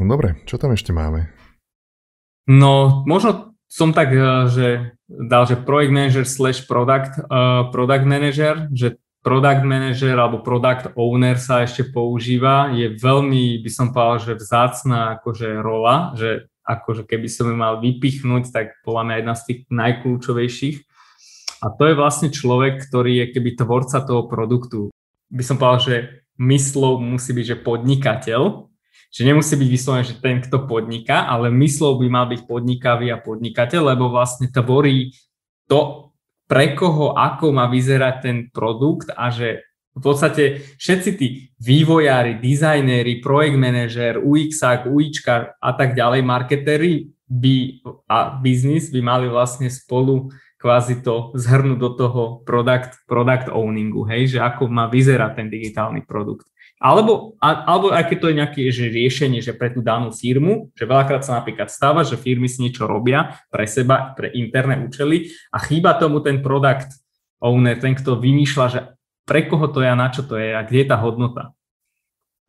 No 0.02 0.10
dobre, 0.10 0.42
čo 0.50 0.58
tam 0.58 0.74
ešte 0.74 0.90
máme? 0.90 1.30
No, 2.50 3.06
možno 3.06 3.54
som 3.70 3.94
tak, 3.94 4.10
eh, 4.10 4.50
že 4.50 4.68
dal, 5.06 5.46
že 5.46 5.60
project 5.60 5.94
manager 5.94 6.26
slash 6.26 6.64
product, 6.66 7.20
uh, 7.28 7.68
product 7.76 8.08
manager, 8.08 8.72
že 8.72 8.96
product 9.22 9.64
manager 9.64 10.18
alebo 10.18 10.42
product 10.42 10.94
owner 10.98 11.38
sa 11.38 11.62
ešte 11.62 11.94
používa, 11.94 12.74
je 12.74 12.90
veľmi, 12.98 13.62
by 13.62 13.70
som 13.70 13.94
povedal, 13.94 14.34
že 14.34 14.42
vzácná 14.42 15.22
akože 15.22 15.62
rola, 15.62 16.18
že 16.18 16.50
akože 16.66 17.06
keby 17.06 17.28
som 17.30 17.50
ju 17.50 17.56
mal 17.58 17.82
vypichnúť, 17.82 18.50
tak 18.54 18.82
podľa 18.86 19.04
mňa 19.06 19.16
jedna 19.22 19.36
z 19.38 19.44
tých 19.46 19.60
najkľúčovejších. 19.70 20.78
A 21.62 21.70
to 21.70 21.84
je 21.86 21.94
vlastne 21.94 22.34
človek, 22.34 22.82
ktorý 22.82 23.22
je 23.22 23.26
keby 23.38 23.54
tvorca 23.54 24.02
toho 24.02 24.26
produktu. 24.26 24.90
By 25.30 25.44
som 25.46 25.62
povedal, 25.62 25.82
že 25.82 25.96
myslou 26.42 26.98
musí 26.98 27.38
byť, 27.38 27.46
že 27.46 27.62
podnikateľ, 27.62 28.42
že 29.14 29.22
nemusí 29.28 29.54
byť 29.54 29.70
vyslovené, 29.70 30.04
že 30.08 30.18
ten, 30.18 30.42
kto 30.42 30.66
podniká, 30.66 31.30
ale 31.30 31.54
myslou 31.54 32.02
by 32.02 32.08
mal 32.10 32.26
byť 32.26 32.50
podnikavý 32.50 33.14
a 33.14 33.22
podnikateľ, 33.22 33.94
lebo 33.94 34.10
vlastne 34.10 34.50
tvorí 34.50 35.14
to, 35.70 36.11
pre 36.52 36.76
koho, 36.76 37.16
ako 37.16 37.56
má 37.56 37.72
vyzerať 37.72 38.16
ten 38.20 38.38
produkt 38.52 39.08
a 39.16 39.32
že 39.32 39.64
v 39.96 40.02
podstate 40.04 40.44
všetci 40.76 41.10
tí 41.16 41.28
vývojári, 41.64 42.44
dizajnéri, 42.44 43.24
projekt 43.24 43.56
manažer, 43.56 44.20
UX, 44.20 44.60
UIčka 44.84 45.56
a 45.56 45.72
tak 45.72 45.96
ďalej, 45.96 46.28
marketéri 46.28 47.16
by, 47.24 47.80
a 48.12 48.36
biznis 48.44 48.92
by 48.92 49.00
mali 49.00 49.32
vlastne 49.32 49.72
spolu 49.72 50.28
kvázi 50.60 51.00
to 51.00 51.32
zhrnúť 51.40 51.80
do 51.80 51.90
toho 51.96 52.24
product, 52.44 53.00
product 53.08 53.48
owningu, 53.48 54.04
hej, 54.12 54.36
že 54.36 54.40
ako 54.44 54.68
má 54.68 54.92
vyzerať 54.92 55.32
ten 55.40 55.48
digitálny 55.48 56.04
produkt. 56.04 56.51
Alebo, 56.82 57.38
alebo 57.38 57.94
keď 57.94 58.18
to 58.18 58.30
je 58.34 58.40
nejaké 58.42 58.60
že 58.74 58.90
riešenie, 58.90 59.38
že 59.38 59.54
pre 59.54 59.70
tú 59.70 59.86
danú 59.86 60.10
firmu, 60.10 60.74
že 60.74 60.90
veľakrát 60.90 61.22
sa 61.22 61.38
napríklad 61.38 61.70
stáva, 61.70 62.02
že 62.02 62.18
firmy 62.18 62.50
si 62.50 62.66
niečo 62.66 62.90
robia 62.90 63.38
pre 63.54 63.70
seba, 63.70 64.18
pre 64.18 64.34
interné 64.34 64.82
účely 64.82 65.30
a 65.54 65.62
chýba 65.62 65.94
tomu 66.02 66.26
ten 66.26 66.42
product 66.42 66.90
owner, 67.38 67.78
ten, 67.78 67.94
kto 67.94 68.18
vymýšľa, 68.18 68.66
že 68.74 68.80
pre 69.30 69.46
koho 69.46 69.70
to 69.70 69.86
je 69.86 69.94
a 69.94 69.96
na 69.96 70.10
čo 70.10 70.26
to 70.26 70.42
je 70.42 70.58
a 70.58 70.66
kde 70.66 70.82
je 70.82 70.88
tá 70.90 70.98
hodnota. 70.98 71.54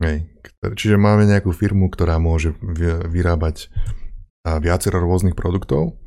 Hej. 0.01 0.25
Čiže 0.65 0.97
máme 0.97 1.29
nejakú 1.29 1.53
firmu, 1.53 1.93
ktorá 1.93 2.17
môže 2.17 2.57
vyrábať 3.05 3.69
viacero 4.43 4.97
rôznych 4.97 5.37
produktov 5.37 6.01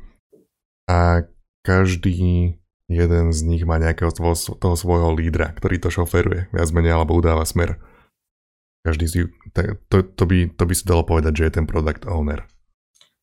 a 0.91 1.23
každý 1.63 2.59
jeden 2.91 3.25
z 3.31 3.39
nich 3.47 3.63
má 3.63 3.79
nejakého 3.79 4.11
toho 4.59 4.75
svojho 4.75 5.15
lídra, 5.15 5.55
ktorý 5.55 5.79
to 5.79 5.87
šoferuje, 5.87 6.51
viac 6.51 6.69
menej, 6.75 6.95
alebo 6.95 7.15
udáva 7.15 7.47
smer. 7.47 7.79
Každý 8.87 9.05
si, 9.11 9.19
to, 9.91 9.99
to, 9.99 10.23
by, 10.23 10.47
to 10.55 10.63
by 10.63 10.71
si 10.71 10.87
dalo 10.87 11.03
povedať, 11.03 11.43
že 11.43 11.43
je 11.51 11.53
ten 11.59 11.65
product 11.67 12.07
owner. 12.07 12.47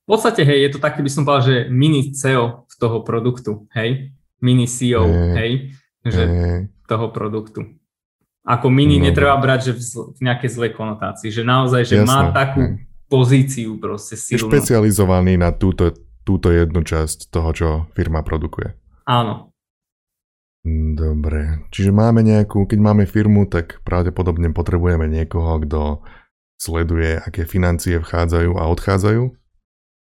V 0.04 0.12
podstate, 0.12 0.44
hej, 0.44 0.68
je 0.68 0.71
to 0.76 0.78
taký, 0.85 1.00
by 1.00 1.09
som 1.09 1.25
povedal, 1.25 1.44
že 1.49 1.56
mini 1.73 2.12
CEO 2.12 2.68
z 2.68 2.76
toho 2.76 3.00
produktu, 3.00 3.64
hej, 3.73 4.12
mini 4.44 4.68
CEO, 4.68 5.09
hey, 5.09 5.33
hej, 5.33 5.52
že 6.04 6.23
hey. 6.28 6.61
toho 6.85 7.09
produktu. 7.09 7.80
Ako 8.44 8.68
mini 8.68 9.00
no, 9.00 9.09
netreba 9.09 9.40
brať, 9.40 9.73
že 9.73 9.73
v, 9.73 9.80
zl- 9.80 10.09
v 10.12 10.21
nejakej 10.21 10.50
zlej 10.52 10.71
konotácii, 10.76 11.33
že 11.33 11.40
naozaj, 11.49 11.88
že 11.88 11.97
jasné, 12.04 12.12
má 12.12 12.28
takú 12.28 12.61
hej. 12.61 12.85
pozíciu 13.09 13.80
proste 13.80 14.21
silnú. 14.21 14.44
Je 14.44 14.52
špecializovaný 14.52 15.40
na 15.40 15.49
túto, 15.56 15.97
túto 16.28 16.52
jednu 16.52 16.85
časť 16.85 17.33
toho, 17.33 17.49
čo 17.56 17.68
firma 17.97 18.21
produkuje. 18.21 18.76
Áno, 19.09 19.53
Dobre, 20.64 21.68
čiže 21.68 21.92
máme 21.92 22.25
nejakú, 22.25 22.64
keď 22.64 22.80
máme 22.80 23.04
firmu, 23.04 23.44
tak 23.44 23.85
pravdepodobne 23.85 24.49
potrebujeme 24.49 25.04
niekoho, 25.04 25.61
kto 25.61 26.00
sleduje, 26.56 27.21
aké 27.21 27.44
financie 27.44 28.00
vchádzajú 28.00 28.56
a 28.56 28.73
odchádzajú 28.73 29.28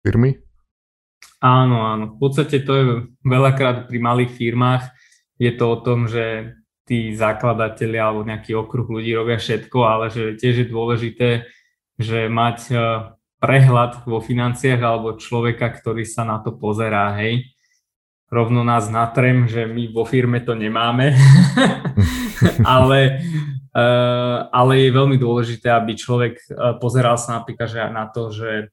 firmy? 0.03 0.43
Áno, 1.39 1.87
áno. 1.87 2.19
V 2.19 2.27
podstate 2.27 2.67
to 2.67 2.73
je 2.75 2.85
veľakrát 3.23 3.87
pri 3.87 4.03
malých 4.03 4.35
firmách. 4.35 4.91
Je 5.39 5.55
to 5.55 5.71
o 5.71 5.79
tom, 5.87 6.11
že 6.11 6.59
tí 6.83 7.15
zakladatelia 7.15 8.11
alebo 8.11 8.27
nejaký 8.27 8.51
okruh 8.59 8.91
ľudí 8.91 9.15
robia 9.15 9.39
všetko, 9.39 9.79
ale 9.87 10.11
že 10.11 10.35
tiež 10.35 10.67
je 10.67 10.67
dôležité, 10.67 11.29
že 11.95 12.27
mať 12.27 12.59
eh, 12.75 12.83
prehľad 13.39 14.03
vo 14.03 14.19
financiách 14.19 14.83
alebo 14.83 15.15
človeka, 15.15 15.71
ktorý 15.71 16.03
sa 16.03 16.27
na 16.27 16.43
to 16.43 16.59
pozerá, 16.59 17.15
hej 17.23 17.55
rovno 18.31 18.63
nás 18.63 18.87
natrem, 18.87 19.51
že 19.51 19.67
my 19.67 19.91
vo 19.91 20.07
firme 20.07 20.39
to 20.41 20.55
nemáme, 20.55 21.19
ale, 22.79 23.19
uh, 23.75 24.47
ale 24.55 24.87
je 24.87 24.91
veľmi 24.95 25.19
dôležité, 25.19 25.67
aby 25.75 25.99
človek 25.99 26.35
uh, 26.49 26.79
pozeral 26.79 27.19
sa 27.19 27.43
napríklad 27.43 27.67
že 27.67 27.83
na 27.91 28.07
to, 28.07 28.31
že 28.31 28.71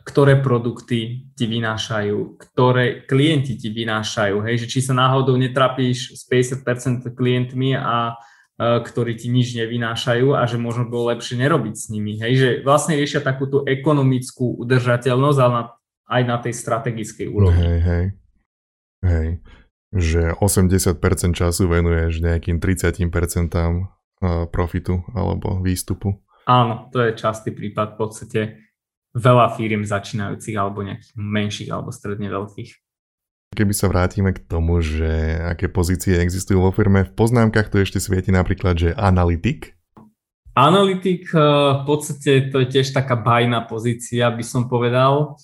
ktoré 0.00 0.40
produkty 0.40 1.28
ti 1.36 1.44
vynášajú, 1.44 2.40
ktoré 2.40 3.04
klienti 3.04 3.60
ti 3.60 3.68
vynášajú, 3.68 4.40
hej, 4.48 4.64
že 4.64 4.66
či 4.66 4.80
sa 4.80 4.96
náhodou 4.96 5.36
netrapíš 5.36 6.16
s 6.16 6.24
50% 6.24 7.04
klientmi 7.12 7.76
a 7.76 8.16
uh, 8.16 8.80
ktorí 8.80 9.12
ti 9.12 9.28
nič 9.28 9.60
nevynášajú 9.60 10.32
a 10.32 10.48
že 10.48 10.56
možno 10.56 10.88
bolo 10.88 11.12
lepšie 11.12 11.36
nerobiť 11.36 11.74
s 11.76 11.86
nimi, 11.92 12.16
hej, 12.16 12.32
že 12.32 12.48
vlastne 12.64 12.96
riešia 12.96 13.20
takúto 13.20 13.60
ekonomickú 13.68 14.56
udržateľnosť, 14.64 15.38
ale 15.44 15.52
na, 15.52 15.64
aj 16.08 16.22
na 16.24 16.36
tej 16.40 16.56
strategickej 16.56 17.28
úrovni. 17.28 17.60
Hej, 17.60 17.80
hej. 17.84 18.04
Hej, 19.00 19.40
že 19.96 20.36
80% 20.36 21.00
času 21.32 21.62
venuješ 21.66 22.20
nejakým 22.20 22.60
30% 22.60 23.08
profitu 24.52 25.00
alebo 25.16 25.58
výstupu. 25.64 26.20
Áno, 26.44 26.92
to 26.92 27.00
je 27.00 27.16
častý 27.16 27.56
prípad 27.56 27.94
v 27.94 27.98
podstate 27.98 28.40
veľa 29.16 29.56
firiem 29.56 29.82
začínajúcich 29.82 30.54
alebo 30.60 30.84
nejakých 30.84 31.12
menších 31.16 31.70
alebo 31.72 31.90
stredne 31.90 32.28
veľkých. 32.28 32.70
Keby 33.50 33.74
sa 33.74 33.90
vrátime 33.90 34.30
k 34.30 34.46
tomu, 34.46 34.78
že 34.78 35.40
aké 35.42 35.66
pozície 35.66 36.14
existujú 36.20 36.62
vo 36.62 36.70
firme, 36.70 37.02
v 37.02 37.16
poznámkach 37.16 37.66
to 37.72 37.82
ešte 37.82 37.98
svieti 37.98 38.30
napríklad, 38.30 38.78
že 38.78 38.94
analytik. 38.94 39.74
Analytik 40.54 41.26
v 41.34 41.82
podstate 41.82 42.54
to 42.54 42.62
je 42.62 42.68
tiež 42.70 42.94
taká 42.94 43.18
bajná 43.18 43.66
pozícia, 43.66 44.30
by 44.30 44.44
som 44.46 44.70
povedal 44.70 45.34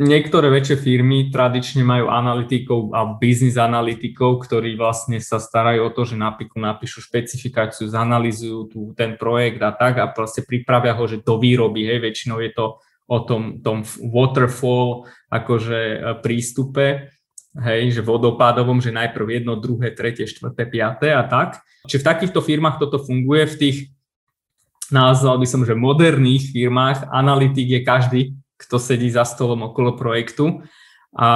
niektoré 0.00 0.48
väčšie 0.48 0.80
firmy 0.80 1.28
tradične 1.28 1.84
majú 1.84 2.08
analytikov 2.08 2.96
a 2.96 3.20
biznis 3.20 3.60
analytikov, 3.60 4.40
ktorí 4.48 4.74
vlastne 4.80 5.20
sa 5.20 5.36
starajú 5.36 5.86
o 5.86 5.90
to, 5.92 6.08
že 6.08 6.16
napíku, 6.16 6.56
napíšu 6.56 7.04
špecifikáciu, 7.04 7.84
zanalizujú 7.84 8.60
tu 8.72 8.78
ten 8.96 9.20
projekt 9.20 9.60
a 9.60 9.76
tak 9.76 10.00
a 10.00 10.08
proste 10.08 10.40
pripravia 10.40 10.96
ho, 10.96 11.04
že 11.04 11.20
do 11.20 11.36
výroby, 11.36 11.84
hej, 11.84 12.00
väčšinou 12.00 12.40
je 12.40 12.50
to 12.56 12.80
o 13.10 13.18
tom, 13.28 13.60
tom 13.60 13.84
waterfall 14.00 15.04
akože 15.28 15.78
e, 15.78 15.98
prístupe, 16.24 17.12
hej, 17.60 18.00
že 18.00 18.00
vodopádovom, 18.00 18.80
že 18.80 18.96
najprv 18.96 19.42
jedno, 19.42 19.60
druhé, 19.60 19.92
tretie, 19.92 20.24
štvrté, 20.24 20.64
piaté 20.64 21.12
a 21.12 21.26
tak. 21.28 21.60
Čiže 21.84 22.00
v 22.00 22.08
takýchto 22.08 22.40
firmách 22.40 22.80
toto 22.80 23.02
funguje, 23.02 23.44
v 23.50 23.58
tých 23.58 23.78
nazval 24.94 25.36
by 25.38 25.46
som, 25.46 25.62
že 25.66 25.76
moderných 25.76 26.50
firmách 26.56 27.10
analytik 27.12 27.68
je 27.68 27.80
každý, 27.82 28.22
kto 28.60 28.76
sedí 28.76 29.08
za 29.08 29.24
stolom 29.24 29.72
okolo 29.72 29.96
projektu. 29.96 30.60
A 31.16 31.28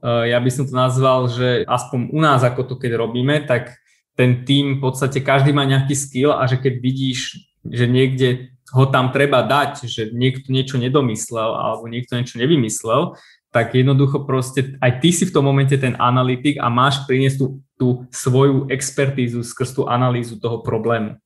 e, 0.00 0.32
ja 0.32 0.38
by 0.40 0.50
som 0.50 0.64
to 0.64 0.74
nazval, 0.74 1.28
že 1.28 1.62
aspoň 1.68 2.10
u 2.10 2.18
nás, 2.18 2.40
ako 2.42 2.64
to 2.66 2.74
keď 2.80 2.96
robíme, 2.98 3.44
tak 3.44 3.76
ten 4.18 4.42
tým 4.42 4.80
v 4.80 4.82
podstate 4.82 5.22
každý 5.22 5.52
má 5.52 5.68
nejaký 5.68 5.94
skill 5.94 6.34
a 6.34 6.48
že 6.48 6.58
keď 6.58 6.74
vidíš, 6.82 7.40
že 7.62 7.84
niekde 7.86 8.50
ho 8.74 8.84
tam 8.88 9.14
treba 9.14 9.42
dať, 9.44 9.86
že 9.86 10.02
niekto 10.14 10.50
niečo 10.50 10.80
nedomyslel 10.80 11.52
alebo 11.54 11.86
niekto 11.86 12.18
niečo 12.18 12.38
nevymyslel, 12.38 13.18
tak 13.50 13.74
jednoducho 13.74 14.22
proste 14.22 14.78
aj 14.78 15.02
ty 15.02 15.10
si 15.10 15.26
v 15.26 15.34
tom 15.34 15.42
momente 15.46 15.74
ten 15.74 15.98
analytik 15.98 16.58
a 16.62 16.70
máš 16.70 17.02
priniesť 17.06 17.36
tú, 17.38 17.46
tú 17.74 17.86
svoju 18.14 18.70
expertízu 18.70 19.42
skrz 19.42 19.74
tú 19.74 19.82
analýzu 19.90 20.38
toho 20.38 20.62
problému. 20.62 21.18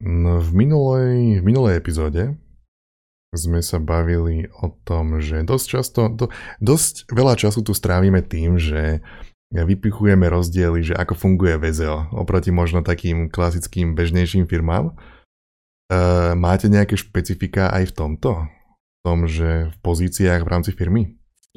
No, 0.00 0.40
v, 0.40 0.50
minulej, 0.52 1.40
v 1.40 1.44
minulej 1.44 1.80
epizóde 1.80 2.36
sme 3.36 3.60
sa 3.60 3.78
bavili 3.78 4.48
o 4.64 4.72
tom, 4.84 5.20
že 5.20 5.44
dosť 5.44 5.66
často, 5.68 6.00
do, 6.08 6.26
dosť 6.58 7.08
veľa 7.12 7.38
času 7.38 7.60
tu 7.62 7.72
strávime 7.76 8.24
tým, 8.24 8.56
že 8.58 9.04
vypichujeme 9.52 10.26
rozdiely, 10.26 10.92
že 10.92 10.94
ako 10.98 11.14
funguje 11.14 11.54
VZO 11.56 12.10
oproti 12.18 12.50
možno 12.50 12.82
takým 12.82 13.30
klasickým 13.30 13.94
bežnejším 13.94 14.50
firmám. 14.50 14.90
E, 14.90 14.94
máte 16.34 16.66
nejaké 16.66 16.98
špecifika 16.98 17.70
aj 17.70 17.94
v 17.94 17.96
tomto? 17.96 18.30
V 18.50 19.00
tom, 19.06 19.30
že 19.30 19.70
v 19.70 19.76
pozíciách 19.86 20.42
v 20.42 20.50
rámci 20.50 20.74
firmy? 20.74 21.14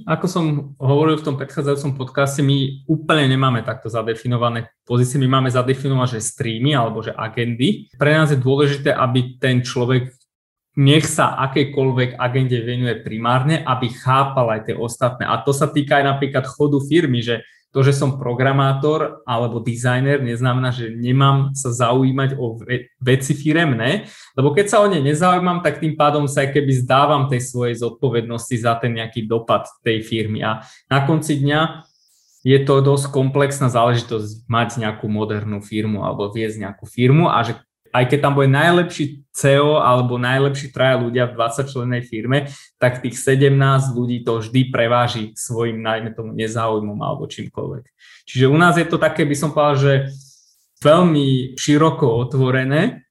Ako 0.08 0.32
som 0.32 0.46
hovoril 0.80 1.20
v 1.20 1.26
tom 1.28 1.36
predchádzajúcom 1.36 2.00
podcaste, 2.00 2.40
my 2.40 2.88
úplne 2.88 3.36
nemáme 3.36 3.66
takto 3.68 3.92
zadefinované 3.92 4.72
pozície, 4.88 5.20
my 5.20 5.28
máme 5.28 5.50
zadefinované, 5.52 6.20
že 6.20 6.30
streamy 6.30 6.72
alebo 6.72 7.04
že 7.04 7.12
agendy. 7.12 7.92
Pre 8.00 8.12
nás 8.14 8.32
je 8.32 8.40
dôležité, 8.40 8.96
aby 8.96 9.42
ten 9.42 9.60
človek 9.60 10.16
nech 10.80 11.04
sa 11.04 11.36
akejkoľvek 11.52 12.16
agende 12.16 12.64
venuje 12.64 13.04
primárne, 13.04 13.60
aby 13.68 13.92
chápal 13.92 14.48
aj 14.56 14.72
tie 14.72 14.76
ostatné. 14.80 15.28
A 15.28 15.44
to 15.44 15.52
sa 15.52 15.68
týka 15.68 16.00
aj 16.00 16.16
napríklad 16.16 16.48
chodu 16.48 16.80
firmy, 16.80 17.20
že 17.20 17.44
to, 17.70 17.86
že 17.86 17.94
som 17.94 18.18
programátor 18.18 19.22
alebo 19.30 19.62
dizajner, 19.62 20.24
neznamená, 20.26 20.74
že 20.74 20.90
nemám 20.90 21.54
sa 21.54 21.70
zaujímať 21.70 22.34
o 22.40 22.58
veci 22.98 23.38
firemné, 23.38 24.10
lebo 24.34 24.56
keď 24.58 24.66
sa 24.74 24.82
o 24.82 24.90
ne 24.90 24.98
nezaujímam, 25.04 25.62
tak 25.62 25.78
tým 25.78 25.94
pádom 25.94 26.26
sa 26.26 26.48
aj 26.48 26.58
keby 26.58 26.72
zdávam 26.82 27.30
tej 27.30 27.46
svojej 27.46 27.78
zodpovednosti 27.78 28.56
za 28.58 28.74
ten 28.82 28.98
nejaký 28.98 29.30
dopad 29.30 29.70
tej 29.86 30.02
firmy. 30.02 30.42
A 30.42 30.66
na 30.90 31.06
konci 31.06 31.38
dňa 31.46 31.86
je 32.42 32.58
to 32.64 32.82
dosť 32.82 33.12
komplexná 33.12 33.68
záležitosť 33.70 34.48
mať 34.50 34.70
nejakú 34.82 35.06
modernú 35.06 35.62
firmu 35.62 36.08
alebo 36.08 36.32
viesť 36.32 36.66
nejakú 36.66 36.88
firmu 36.90 37.30
a 37.30 37.44
že 37.46 37.60
aj 37.90 38.06
keď 38.10 38.20
tam 38.22 38.34
bude 38.38 38.50
najlepší 38.52 39.26
CEO 39.34 39.80
alebo 39.80 40.20
najlepší 40.20 40.70
traja 40.70 41.00
ľudia 41.00 41.30
v 41.30 41.36
20 41.38 41.72
člennej 41.72 42.02
firme, 42.06 42.52
tak 42.78 43.02
tých 43.02 43.18
17 43.18 43.56
ľudí 43.96 44.22
to 44.22 44.44
vždy 44.44 44.70
preváži 44.70 45.32
svojim, 45.34 45.80
najmä 45.80 46.14
tomu, 46.14 46.36
nezáujmom 46.36 47.00
alebo 47.00 47.30
čímkoľvek. 47.30 47.84
Čiže 48.30 48.46
u 48.52 48.58
nás 48.58 48.78
je 48.78 48.86
to 48.86 49.02
také, 49.02 49.26
by 49.26 49.36
som 49.38 49.56
povedal, 49.56 49.78
že 49.80 49.94
veľmi 50.84 51.58
široko 51.58 52.20
otvorené, 52.20 53.10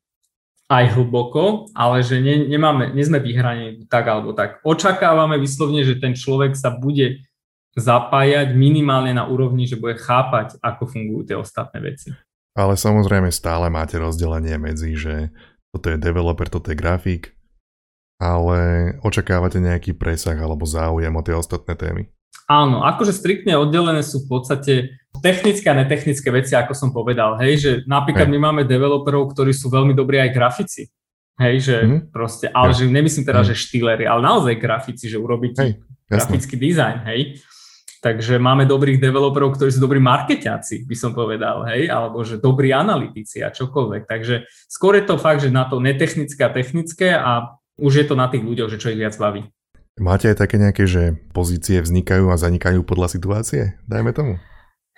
aj 0.69 1.01
hlboko, 1.01 1.73
ale 1.73 2.05
že 2.05 2.21
ne, 2.21 2.45
nemáme, 2.45 2.93
nie 2.93 3.01
sme 3.01 3.25
vyhranení 3.25 3.89
tak 3.89 4.05
alebo 4.05 4.37
tak. 4.37 4.61
Očakávame 4.61 5.41
vyslovne, 5.41 5.81
že 5.81 5.97
ten 5.97 6.13
človek 6.13 6.53
sa 6.53 6.69
bude 6.69 7.25
zapájať 7.73 8.53
minimálne 8.53 9.17
na 9.17 9.25
úrovni, 9.25 9.65
že 9.65 9.81
bude 9.81 9.97
chápať, 9.97 10.61
ako 10.61 10.85
fungujú 10.85 11.33
tie 11.33 11.37
ostatné 11.41 11.81
veci. 11.81 12.13
Ale 12.59 12.75
samozrejme 12.75 13.31
stále 13.31 13.71
máte 13.71 13.95
rozdelenie 14.03 14.59
medzi, 14.59 14.99
že 14.99 15.31
toto 15.71 15.95
je 15.95 16.03
developer, 16.03 16.51
toto 16.51 16.75
je 16.75 16.77
grafik, 16.77 17.39
ale 18.19 18.93
očakávate 19.07 19.63
nejaký 19.63 19.95
presah 19.95 20.35
alebo 20.35 20.67
záujem 20.67 21.15
o 21.15 21.23
tie 21.23 21.39
ostatné 21.39 21.79
témy? 21.79 22.03
Áno, 22.51 22.83
akože 22.83 23.15
striktne 23.15 23.55
oddelené 23.61 24.03
sú 24.03 24.27
v 24.27 24.41
podstate 24.41 24.73
technické 25.23 25.71
a 25.71 25.79
netechnické 25.79 26.33
veci, 26.35 26.59
ako 26.59 26.73
som 26.75 26.91
povedal. 26.91 27.39
Hej, 27.39 27.53
že 27.61 27.71
napríklad 27.87 28.27
hej. 28.27 28.35
my 28.35 28.39
máme 28.51 28.63
developerov, 28.67 29.37
ktorí 29.37 29.55
sú 29.55 29.71
veľmi 29.71 29.95
dobrí 29.95 30.19
aj 30.19 30.35
grafici. 30.35 30.91
Hej, 31.39 31.55
že 31.63 31.77
mm. 31.87 32.01
proste, 32.11 32.51
ale 32.51 32.75
hej. 32.75 32.83
že 32.83 32.85
nemyslím 32.91 33.23
teraz, 33.23 33.47
mm. 33.47 33.51
že 33.55 33.63
štýlery, 33.69 34.05
ale 34.09 34.21
naozaj 34.25 34.59
grafici, 34.59 35.07
že 35.07 35.21
urobiť 35.21 35.53
grafický 36.11 36.57
dizajn, 36.59 37.07
hej. 37.07 37.39
Takže 37.99 38.39
máme 38.39 38.63
dobrých 38.63 39.03
developerov, 39.03 39.59
ktorí 39.59 39.75
sú 39.75 39.83
dobrí 39.83 39.99
markeťáci, 39.99 40.87
by 40.87 40.97
som 40.97 41.11
povedal, 41.11 41.67
hej, 41.67 41.91
alebo 41.91 42.23
že 42.23 42.39
dobrí 42.39 42.71
analytici 42.71 43.43
a 43.43 43.51
čokoľvek. 43.51 44.07
Takže 44.07 44.47
skôr 44.71 44.95
je 44.95 45.05
to 45.07 45.19
fakt, 45.19 45.43
že 45.43 45.51
na 45.51 45.67
to 45.67 45.83
netechnické 45.83 46.47
a 46.47 46.55
technické 46.55 47.11
a 47.11 47.59
už 47.75 47.93
je 48.03 48.07
to 48.07 48.15
na 48.15 48.31
tých 48.31 48.47
ľuďoch, 48.47 48.71
že 48.71 48.79
čo 48.79 48.95
ich 48.95 49.03
viac 49.03 49.19
baví. 49.19 49.51
Máte 49.99 50.31
aj 50.31 50.39
také 50.39 50.63
nejaké, 50.63 50.87
že 50.87 51.19
pozície 51.35 51.83
vznikajú 51.83 52.31
a 52.31 52.39
zanikajú 52.39 52.87
podľa 52.87 53.11
situácie? 53.11 53.75
Dajme 53.91 54.15
tomu. 54.15 54.39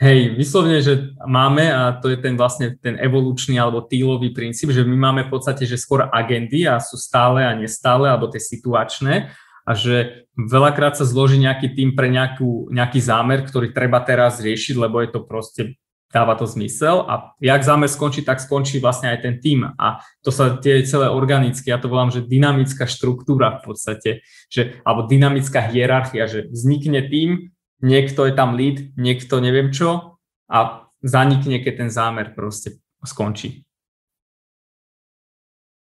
Hej, 0.01 0.33
vyslovne, 0.33 0.81
že 0.81 1.13
máme 1.29 1.69
a 1.69 1.93
to 2.01 2.09
je 2.09 2.17
ten 2.17 2.33
vlastne 2.33 2.73
ten 2.81 2.97
evolučný 2.97 3.61
alebo 3.61 3.85
týlový 3.85 4.33
princíp, 4.33 4.73
že 4.73 4.81
my 4.81 4.97
máme 4.97 5.29
v 5.29 5.33
podstate, 5.37 5.69
že 5.69 5.77
skôr 5.77 6.09
agendy 6.09 6.65
a 6.65 6.81
sú 6.81 6.97
stále 6.97 7.45
a 7.45 7.53
nestále 7.53 8.09
alebo 8.09 8.29
tie 8.33 8.41
situačné 8.41 9.29
a 9.71 9.79
že 9.79 10.27
veľakrát 10.35 10.99
sa 10.99 11.07
zloží 11.07 11.39
nejaký 11.39 11.79
tým 11.79 11.95
pre 11.95 12.11
nejakú, 12.11 12.75
nejaký 12.75 12.99
zámer, 12.99 13.47
ktorý 13.47 13.71
treba 13.71 14.03
teraz 14.03 14.43
riešiť, 14.43 14.75
lebo 14.75 14.99
je 14.99 15.09
to 15.15 15.23
proste 15.23 15.63
dáva 16.11 16.35
to 16.35 16.43
zmysel 16.43 17.07
a 17.07 17.39
jak 17.39 17.63
zámer 17.63 17.87
skončí, 17.87 18.27
tak 18.27 18.43
skončí 18.43 18.83
vlastne 18.83 19.15
aj 19.15 19.19
ten 19.23 19.35
tým 19.39 19.63
a 19.79 20.03
to 20.27 20.35
sa 20.35 20.59
deje 20.59 20.91
celé 20.91 21.07
organicky, 21.07 21.71
ja 21.71 21.79
to 21.79 21.87
volám, 21.87 22.11
že 22.11 22.27
dynamická 22.27 22.91
štruktúra 22.91 23.63
v 23.63 23.71
podstate, 23.71 24.11
že, 24.51 24.83
alebo 24.83 25.07
dynamická 25.07 25.63
hierarchia, 25.71 26.27
že 26.27 26.51
vznikne 26.51 27.07
tým, 27.07 27.55
niekto 27.79 28.27
je 28.27 28.35
tam 28.35 28.59
lead, 28.59 28.91
niekto 28.99 29.39
neviem 29.39 29.71
čo 29.71 30.19
a 30.51 30.91
zanikne, 30.99 31.63
keď 31.63 31.87
ten 31.87 31.91
zámer 31.95 32.35
proste 32.35 32.83
skončí. 33.07 33.63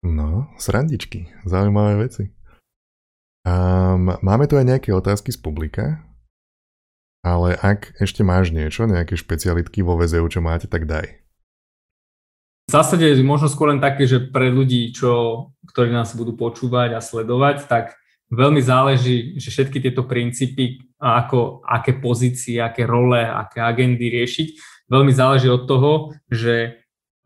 No, 0.06 0.46
srandičky, 0.56 1.26
zaujímavé 1.42 2.06
veci. 2.06 2.30
Um, 3.40 4.20
máme 4.20 4.44
tu 4.44 4.60
aj 4.60 4.68
nejaké 4.68 4.92
otázky 4.92 5.32
z 5.32 5.40
publika, 5.40 6.04
ale 7.24 7.56
ak 7.56 7.96
ešte 7.96 8.20
máš 8.20 8.52
niečo, 8.52 8.84
nejaké 8.84 9.16
špecialitky 9.16 9.80
vo 9.80 9.96
VZU, 9.96 10.28
čo 10.28 10.40
máte, 10.44 10.68
tak 10.68 10.84
daj. 10.84 11.20
V 12.68 12.72
zásade 12.72 13.18
možno 13.24 13.50
skôr 13.50 13.72
len 13.72 13.82
také, 13.82 14.06
že 14.06 14.30
pre 14.30 14.52
ľudí, 14.52 14.92
čo, 14.94 15.50
ktorí 15.66 15.90
nás 15.90 16.14
budú 16.14 16.38
počúvať 16.38 16.94
a 16.94 17.00
sledovať, 17.02 17.66
tak 17.66 17.98
veľmi 18.30 18.62
záleží, 18.62 19.34
že 19.42 19.50
všetky 19.50 19.82
tieto 19.82 20.06
princípy, 20.06 20.78
ako, 21.02 21.66
aké 21.66 21.98
pozície, 21.98 22.62
aké 22.62 22.86
role, 22.86 23.18
aké 23.18 23.58
agendy 23.58 24.06
riešiť, 24.06 24.48
veľmi 24.86 25.10
záleží 25.10 25.50
od 25.50 25.66
toho, 25.66 26.14
že 26.30 26.78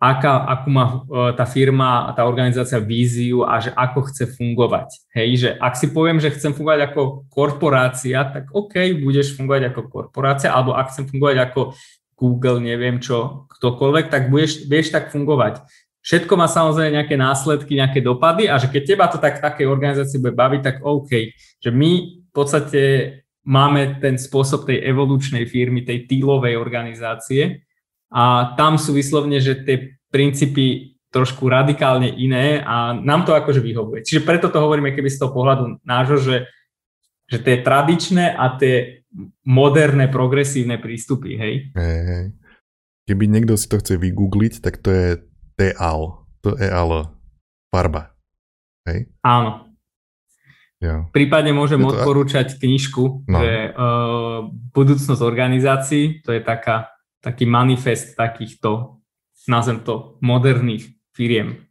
aká, 0.05 0.45
akú 0.45 0.69
má 0.69 0.85
e, 0.85 0.97
tá 1.33 1.49
firma 1.49 2.13
tá 2.13 2.29
organizácia 2.29 2.77
víziu 2.77 3.41
a 3.41 3.57
že 3.57 3.73
ako 3.73 4.13
chce 4.13 4.37
fungovať. 4.37 4.89
Hej, 5.17 5.31
že 5.41 5.49
ak 5.57 5.75
si 5.81 5.89
poviem, 5.89 6.21
že 6.21 6.29
chcem 6.29 6.53
fungovať 6.53 6.93
ako 6.93 7.25
korporácia, 7.33 8.21
tak 8.29 8.53
OK, 8.53 9.01
budeš 9.01 9.33
fungovať 9.33 9.73
ako 9.73 9.81
korporácia, 9.89 10.53
alebo 10.53 10.77
ak 10.77 10.93
chcem 10.93 11.09
fungovať 11.09 11.37
ako 11.49 11.61
Google, 12.15 12.61
neviem 12.61 13.01
čo, 13.01 13.49
ktokoľvek, 13.57 14.13
tak 14.13 14.29
budeš, 14.29 14.69
vieš 14.69 14.93
tak 14.93 15.09
fungovať. 15.09 15.65
Všetko 16.05 16.37
má 16.37 16.45
samozrejme 16.53 17.01
nejaké 17.01 17.17
následky, 17.17 17.81
nejaké 17.81 18.05
dopady 18.05 18.45
a 18.45 18.61
že 18.61 18.69
keď 18.69 18.83
teba 18.85 19.07
to 19.09 19.17
tak 19.17 19.41
v 19.41 19.45
takej 19.49 19.67
bude 20.21 20.37
baviť, 20.37 20.61
tak 20.61 20.77
OK. 20.85 21.33
Že 21.65 21.71
my 21.73 21.91
v 22.29 22.33
podstate 22.37 22.83
máme 23.49 24.05
ten 24.05 24.21
spôsob 24.21 24.69
tej 24.69 24.85
evolučnej 24.85 25.49
firmy, 25.49 25.81
tej 25.81 26.05
týlovej 26.05 26.61
organizácie, 26.61 27.64
a 28.15 28.55
tam 28.55 28.79
sú 28.79 28.95
vyslovne, 28.95 29.43
že 29.43 29.59
tie 29.67 29.99
princípy 30.15 30.95
trošku 31.11 31.51
radikálne 31.51 32.11
iné 32.15 32.63
a 32.63 32.95
nám 32.95 33.27
to 33.27 33.35
akože 33.35 33.59
vyhovuje. 33.59 34.07
Čiže 34.07 34.23
preto 34.23 34.47
to 34.51 34.63
hovoríme 34.63 34.95
keby 34.95 35.11
z 35.11 35.19
toho 35.19 35.35
pohľadu 35.35 35.83
nášho, 35.83 36.19
že, 36.23 36.37
že 37.27 37.39
tie 37.43 37.59
tradičné 37.63 38.35
a 38.35 38.55
tie 38.55 39.07
moderné, 39.47 40.11
progresívne 40.11 40.79
prístupy, 40.79 41.39
hej? 41.39 41.55
Hej, 41.75 42.01
hej. 42.07 42.25
Keby 43.11 43.25
niekto 43.31 43.55
si 43.59 43.67
to 43.67 43.79
chce 43.79 43.95
vygoogliť, 43.99 44.63
tak 44.63 44.79
to 44.83 44.91
je 44.91 45.09
TAL. 45.59 46.27
To 46.43 46.55
je 46.55 46.67
AL. 46.67 47.15
Farba. 47.71 48.15
Hej? 48.87 49.11
Áno. 49.23 49.71
Ja. 50.83 51.09
Prípadne 51.11 51.55
môžem 51.55 51.81
to 51.81 51.95
odporúčať 51.95 52.59
knižku, 52.59 53.25
no. 53.25 53.39
že 53.41 53.73
uh, 53.73 54.51
Budúcnosť 54.75 55.23
organizácií, 55.23 56.21
to 56.27 56.35
je 56.35 56.43
taká 56.43 56.94
taký 57.25 57.49
manifest 57.49 58.13
takýchto, 58.21 59.01
nazvem 59.49 59.81
to, 59.81 60.21
moderných 60.21 60.93
firiem. 61.17 61.65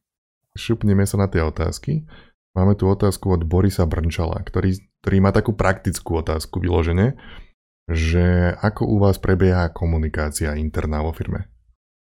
Šupneme 0.58 1.06
sa 1.06 1.22
na 1.22 1.30
tie 1.30 1.46
otázky. 1.46 2.10
Máme 2.58 2.74
tu 2.74 2.90
otázku 2.90 3.34
od 3.34 3.46
Borisa 3.46 3.86
Brnčala, 3.86 4.42
ktorý, 4.42 4.78
ktorý 5.02 5.18
má 5.22 5.34
takú 5.34 5.54
praktickú 5.54 6.22
otázku 6.22 6.62
vyložené, 6.62 7.18
že 7.90 8.54
ako 8.62 8.86
u 8.86 8.96
vás 9.02 9.18
prebieha 9.18 9.74
komunikácia 9.74 10.54
interná 10.58 11.02
vo 11.02 11.14
firme? 11.14 11.50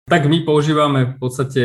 Tak 0.06 0.30
my 0.30 0.46
používame 0.46 1.14
v 1.14 1.16
podstate 1.18 1.64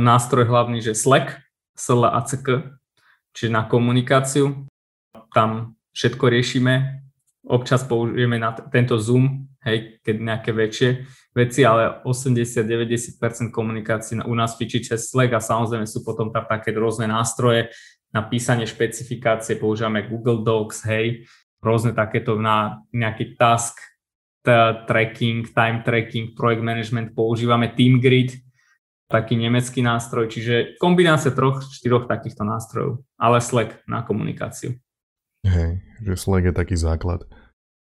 nástroj 0.00 0.48
hlavný, 0.48 0.80
že 0.80 0.96
Slack, 0.96 1.44
SLACK, 1.76 2.72
čiže 3.36 3.52
na 3.52 3.68
komunikáciu. 3.68 4.64
Tam 5.36 5.76
všetko 5.92 6.32
riešime. 6.32 7.04
Občas 7.44 7.84
použijeme 7.84 8.40
na 8.40 8.56
t- 8.56 8.64
tento 8.72 8.96
Zoom, 8.96 9.44
hej, 9.66 9.98
keď 10.00 10.16
nejaké 10.22 10.50
väčšie 10.54 10.90
veci, 11.34 11.66
ale 11.66 12.00
80-90% 12.06 13.50
komunikácií 13.50 14.22
u 14.22 14.34
nás 14.38 14.54
fičí 14.54 14.80
cez 14.80 15.10
Slack 15.10 15.34
a 15.34 15.42
samozrejme 15.42 15.84
sú 15.84 16.06
potom 16.06 16.30
tam 16.30 16.46
také 16.46 16.70
rôzne 16.72 17.10
nástroje 17.10 17.74
na 18.14 18.24
písanie 18.24 18.64
špecifikácie, 18.64 19.58
používame 19.58 20.06
Google 20.06 20.46
Docs, 20.46 20.86
hej, 20.88 21.26
rôzne 21.60 21.92
takéto 21.92 22.38
na 22.38 22.86
nejaký 22.94 23.34
task 23.34 23.76
tracking, 24.86 25.42
time 25.50 25.82
tracking, 25.82 26.38
project 26.38 26.62
management, 26.62 27.18
používame 27.18 27.74
TeamGrid, 27.74 28.38
taký 29.10 29.34
nemecký 29.34 29.82
nástroj, 29.82 30.30
čiže 30.30 30.78
kombinácia 30.78 31.34
troch, 31.34 31.66
štyroch 31.66 32.06
takýchto 32.06 32.46
nástrojov, 32.46 33.02
ale 33.18 33.42
Slack 33.42 33.82
na 33.90 34.06
komunikáciu. 34.06 34.78
Hej, 35.42 35.82
že 36.02 36.14
Slack 36.14 36.46
je 36.46 36.54
taký 36.54 36.78
základ. 36.78 37.26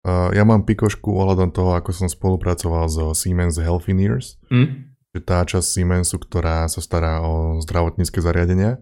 Uh, 0.08 0.32
ja 0.32 0.48
mám 0.48 0.64
pikošku 0.64 1.12
ohľadom 1.12 1.52
toho, 1.52 1.76
ako 1.76 1.92
som 1.92 2.08
spolupracoval 2.08 2.88
so 2.88 3.12
Siemens 3.12 3.60
Healthineers, 3.60 4.40
mm. 4.48 4.96
že 5.12 5.20
tá 5.20 5.44
časť 5.44 5.68
Siemensu, 5.68 6.16
ktorá 6.16 6.64
sa 6.72 6.80
stará 6.80 7.20
o 7.20 7.60
zdravotnícke 7.60 8.24
zariadenia, 8.24 8.80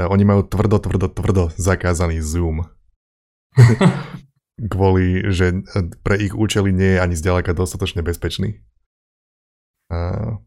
uh, 0.00 0.08
oni 0.08 0.24
majú 0.24 0.48
tvrdo, 0.48 0.80
tvrdo, 0.80 1.12
tvrdo 1.12 1.42
zakázaný 1.60 2.24
Zoom. 2.24 2.64
Kvôli, 4.72 5.28
že 5.28 5.60
pre 6.00 6.16
ich 6.24 6.32
účely 6.32 6.72
nie 6.72 6.96
je 6.96 7.02
ani 7.04 7.12
zďaleka 7.12 7.52
dostatočne 7.52 8.00
bezpečný. 8.00 8.64
Uh, 9.92 10.40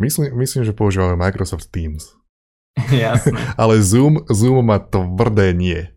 myslím, 0.00 0.32
myslím, 0.40 0.64
že 0.64 0.72
používame 0.72 1.20
Microsoft 1.20 1.68
Teams. 1.68 2.16
Jasné. 2.88 3.36
Ale 3.60 3.84
Zoom, 3.84 4.24
Zoom 4.32 4.64
má 4.64 4.80
tvrdé 4.80 5.52
nie. 5.52 5.93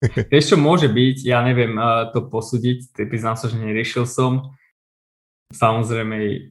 Vieš 0.32 0.54
čo 0.54 0.56
môže 0.56 0.88
byť, 0.88 1.16
ja 1.28 1.44
neviem 1.44 1.76
uh, 1.76 2.08
to 2.10 2.24
posúdiť, 2.24 2.96
priznám 3.08 3.36
sa, 3.36 3.52
že 3.52 3.60
neriešil 3.60 4.08
som. 4.08 4.56
Samozrejme 5.52 6.50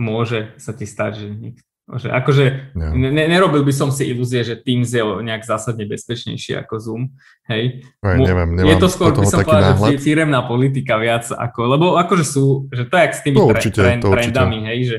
môže 0.00 0.56
sa 0.56 0.72
ti 0.72 0.88
stať, 0.88 1.12
že 1.20 1.26
nikto 1.28 1.72
že 1.90 2.08
akože 2.08 2.72
no. 2.78 2.94
ne, 2.94 3.26
nerobil 3.26 3.66
by 3.66 3.74
som 3.74 3.90
si 3.90 4.06
ilúzie, 4.06 4.46
že 4.46 4.54
Teams 4.54 4.94
je 4.94 5.02
nejak 5.02 5.42
zásadne 5.42 5.82
bezpečnejší 5.84 6.54
ako 6.62 6.74
Zoom, 6.78 7.02
hej. 7.50 7.82
Aj, 8.00 8.16
neviem, 8.16 8.54
nemám 8.54 8.70
je 8.70 8.76
to 8.78 8.88
skôr, 8.88 9.10
by 9.10 9.26
som 9.26 9.42
povedal, 9.42 9.74
že 9.90 9.98
firemná 9.98 10.46
politika 10.46 10.94
viac 10.96 11.26
ako, 11.28 11.60
lebo 11.66 11.86
akože 11.98 12.24
sú, 12.24 12.70
že 12.70 12.86
to 12.86 12.94
je 12.94 13.02
jak 13.02 13.14
s 13.18 13.22
tými 13.26 13.36
určite, 13.36 13.80
trend, 13.82 14.02
trendami, 14.06 14.58
hej, 14.70 14.80
že 14.86 14.98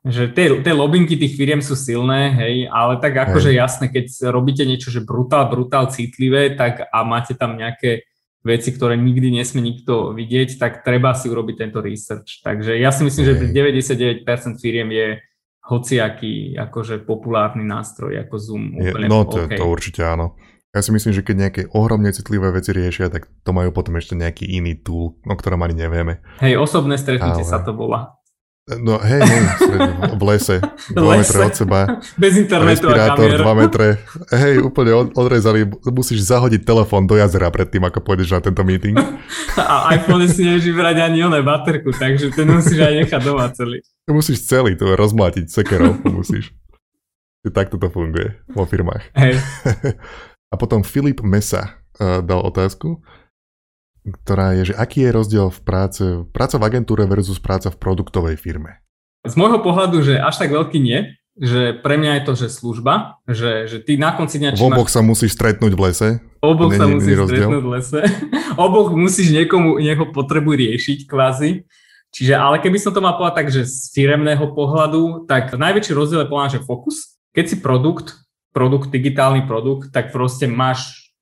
že 0.00 0.32
tie, 0.32 0.64
tie 0.64 0.72
lobinky 0.72 1.20
tých 1.20 1.36
firiem 1.36 1.60
sú 1.60 1.76
silné, 1.76 2.32
hej, 2.32 2.54
ale 2.72 2.96
tak 3.04 3.20
akože 3.20 3.52
jasné, 3.52 3.92
keď 3.92 4.32
robíte 4.32 4.64
niečo, 4.64 4.88
že 4.88 5.04
brutál, 5.04 5.52
brutál 5.52 5.92
citlivé, 5.92 6.56
tak 6.56 6.88
a 6.88 7.04
máte 7.04 7.36
tam 7.36 7.60
nejaké 7.60 8.08
veci, 8.40 8.72
ktoré 8.72 8.96
nikdy 8.96 9.28
nesmie 9.28 9.60
nikto 9.60 10.16
vidieť, 10.16 10.56
tak 10.56 10.80
treba 10.80 11.12
si 11.12 11.28
urobiť 11.28 11.56
tento 11.60 11.84
research. 11.84 12.40
Takže 12.40 12.80
ja 12.80 12.88
si 12.88 13.04
myslím, 13.04 13.24
hej. 13.28 13.30
že 13.36 14.24
99% 14.24 14.24
firiem 14.56 14.88
je 14.88 15.08
hociaký 15.68 16.56
akože 16.56 17.04
populárny 17.04 17.62
nástroj 17.62 18.16
ako 18.24 18.34
Zoom. 18.40 18.80
Úplne 18.80 19.06
je, 19.06 19.12
no 19.12 19.28
to, 19.28 19.44
okay. 19.44 19.60
to 19.60 19.68
určite 19.68 20.00
áno. 20.00 20.40
Ja 20.70 20.86
si 20.86 20.94
myslím, 20.94 21.10
že 21.10 21.26
keď 21.26 21.36
nejaké 21.36 21.62
ohromne 21.74 22.14
citlivé 22.14 22.48
veci 22.54 22.70
riešia, 22.70 23.10
tak 23.10 23.26
to 23.42 23.50
majú 23.50 23.74
potom 23.74 23.98
ešte 23.98 24.14
nejaký 24.14 24.46
iný 24.46 24.78
tool, 24.78 25.18
o 25.18 25.34
ktorom 25.34 25.66
ani 25.66 25.74
nevieme. 25.74 26.22
Hej, 26.38 26.62
osobné 26.62 26.94
stretnutie 26.94 27.42
Ale... 27.42 27.50
sa 27.50 27.58
to 27.60 27.74
volá. 27.74 28.19
No 28.78 29.02
hej, 29.02 29.18
hej, 29.18 29.42
v 30.14 30.22
lese, 30.22 30.56
2 30.94 31.02
metre 31.02 31.38
od 31.42 31.54
seba. 31.58 31.98
Bez 32.14 32.38
internetu 32.38 32.86
Respirátor, 32.86 33.26
a 33.26 33.42
2 33.42 33.60
metre. 33.66 33.86
Hej, 34.42 34.62
úplne 34.62 35.10
odrezali, 35.10 35.66
musíš 35.90 36.30
zahodiť 36.30 36.62
telefón 36.62 37.10
do 37.10 37.18
jazera 37.18 37.50
predtým, 37.50 37.82
ako 37.82 37.98
pôjdeš 38.04 38.30
na 38.30 38.40
tento 38.44 38.62
meeting. 38.62 38.94
A 39.58 39.90
iPhone 39.98 40.30
si 40.30 40.46
nevieš 40.46 40.70
vybrať 40.70 40.96
ani 41.02 41.26
oné 41.26 41.42
baterku, 41.42 41.90
takže 41.90 42.30
ten 42.30 42.46
musíš 42.46 42.78
aj 42.78 42.94
nechať 43.02 43.20
doma 43.26 43.50
celý. 43.50 43.82
Musíš 44.06 44.46
celý, 44.46 44.78
to 44.78 44.94
rozmlátiť 44.94 45.50
sekerou, 45.50 45.98
musíš. 46.06 46.54
Takto 47.40 47.80
to 47.80 47.88
funguje 47.90 48.36
vo 48.52 48.68
firmách. 48.68 49.16
Hej. 49.16 49.40
A 50.50 50.54
potom 50.60 50.84
Filip 50.84 51.24
Mesa 51.24 51.80
uh, 51.98 52.20
dal 52.20 52.42
otázku 52.44 53.00
ktorá 54.04 54.56
je, 54.56 54.72
že 54.72 54.74
aký 54.74 55.04
je 55.04 55.10
rozdiel 55.12 55.46
v 55.52 55.60
práce, 55.60 56.04
práca 56.32 56.56
v 56.56 56.66
agentúre 56.66 57.04
versus 57.04 57.40
práca 57.40 57.68
v 57.68 57.76
produktovej 57.76 58.36
firme? 58.40 58.80
Z 59.28 59.36
môjho 59.36 59.60
pohľadu, 59.60 60.00
že 60.00 60.16
až 60.16 60.40
tak 60.40 60.48
veľký 60.48 60.80
nie, 60.80 61.20
že 61.40 61.76
pre 61.80 61.96
mňa 62.00 62.20
je 62.20 62.22
to, 62.24 62.32
že 62.36 62.48
služba, 62.52 63.20
že, 63.28 63.68
že 63.68 63.78
ty 63.80 64.00
na 64.00 64.12
konci 64.16 64.40
dňa... 64.40 64.60
V 64.60 64.72
oboch 64.72 64.88
máš... 64.88 64.96
sa 64.96 65.00
musíš 65.04 65.36
stretnúť 65.36 65.72
v 65.72 65.80
lese. 65.80 66.08
Oboch 66.40 66.72
sa 66.72 66.88
musíš 66.88 67.16
stretnúť 67.28 67.62
v 67.64 67.70
lese. 67.70 68.00
oboch 68.56 68.90
musíš 69.04 69.28
niekomu 69.32 69.80
jeho 69.80 70.08
potrebu 70.12 70.56
riešiť 70.56 71.08
kvázi. 71.08 71.64
Čiže, 72.10 72.34
ale 72.34 72.58
keby 72.58 72.76
som 72.82 72.90
to 72.90 73.00
mal 73.00 73.14
povedať 73.14 73.36
tak, 73.38 73.48
že 73.54 73.62
z 73.70 73.94
firemného 73.94 74.50
pohľadu, 74.50 75.30
tak 75.30 75.54
najväčší 75.54 75.92
rozdiel 75.94 76.26
je 76.26 76.30
povedať, 76.32 76.50
že 76.58 76.66
fokus. 76.66 77.16
Keď 77.30 77.44
si 77.46 77.56
produkt, 77.62 78.18
produkt, 78.50 78.90
digitálny 78.90 79.46
produkt, 79.46 79.94
tak 79.94 80.10
proste 80.10 80.50
máš 80.50 81.14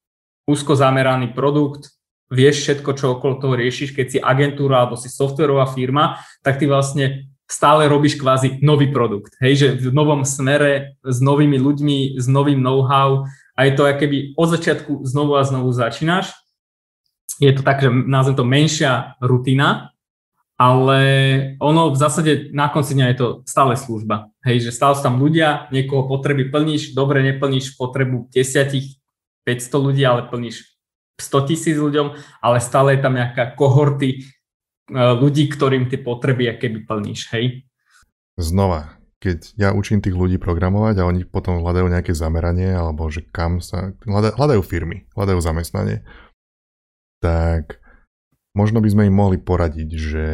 úzko 0.49 0.73
zameraný 0.73 1.37
produkt, 1.37 1.93
vieš 2.29 2.64
všetko, 2.64 2.91
čo 2.93 3.17
okolo 3.17 3.41
toho 3.41 3.55
riešiš, 3.57 3.97
keď 3.97 4.07
si 4.07 4.19
agentúra 4.21 4.85
alebo 4.85 5.01
si 5.01 5.09
softverová 5.09 5.69
firma, 5.73 6.21
tak 6.45 6.61
ty 6.61 6.69
vlastne 6.69 7.33
stále 7.49 7.88
robíš 7.88 8.21
kvázi 8.21 8.61
nový 8.61 8.93
produkt. 8.93 9.33
Hej, 9.41 9.55
že 9.57 9.69
v 9.81 9.97
novom 9.97 10.23
smere, 10.29 11.01
s 11.01 11.19
novými 11.25 11.57
ľuďmi, 11.57 12.21
s 12.21 12.29
novým 12.29 12.61
know-how 12.61 13.25
a 13.57 13.61
je 13.64 13.73
to 13.73 13.88
keby 13.88 14.37
od 14.37 14.49
začiatku 14.53 15.09
znovu 15.09 15.41
a 15.41 15.43
znovu 15.49 15.73
začínaš. 15.73 16.37
Je 17.41 17.49
to 17.57 17.64
tak, 17.64 17.81
že 17.81 17.88
nazvem 17.88 18.37
to 18.37 18.45
menšia 18.45 19.17
rutina, 19.25 19.97
ale 20.61 21.01
ono 21.62 21.95
v 21.95 21.97
zásade 21.97 22.53
na 22.53 22.69
konci 22.69 22.93
dňa 22.93 23.07
je 23.14 23.17
to 23.17 23.29
stále 23.49 23.73
služba. 23.73 24.29
Hej, 24.45 24.69
že 24.69 24.77
stále 24.77 24.93
sú 24.99 25.07
tam 25.07 25.17
ľudia, 25.17 25.73
niekoho 25.73 26.05
potreby 26.05 26.53
plníš, 26.53 26.93
dobre 26.93 27.25
neplníš 27.25 27.81
potrebu 27.81 28.29
10, 28.29 28.77
500 29.47 29.73
ľudí, 29.81 30.05
ale 30.05 30.29
plníš 30.29 30.78
100 31.19 31.49
tisíc 31.51 31.77
ľuďom, 31.77 32.15
ale 32.41 32.63
stále 32.63 32.95
je 32.95 33.01
tam 33.03 33.19
nejaká 33.19 33.59
kohorty 33.59 34.09
e, 34.15 34.19
ľudí, 34.95 35.51
ktorým 35.51 35.91
tie 35.91 35.99
potreby 35.99 36.55
keby 36.55 36.87
plníš, 36.87 37.29
hej? 37.35 37.67
Znova, 38.39 38.99
keď 39.19 39.59
ja 39.59 39.75
učím 39.75 39.99
tých 39.99 40.15
ľudí 40.15 40.39
programovať 40.39 41.03
a 41.03 41.09
oni 41.11 41.27
potom 41.27 41.59
hľadajú 41.59 41.91
nejaké 41.91 42.15
zameranie, 42.15 42.71
alebo 42.71 43.11
že 43.11 43.27
kam 43.27 43.59
sa... 43.59 43.99
Hľadajú 44.07 44.63
firmy, 44.63 45.11
hľadajú 45.19 45.43
zamestnanie, 45.43 46.07
tak 47.19 47.83
možno 48.55 48.79
by 48.79 48.89
sme 48.95 49.11
im 49.11 49.17
mohli 49.19 49.43
poradiť, 49.43 49.91
že 49.99 50.27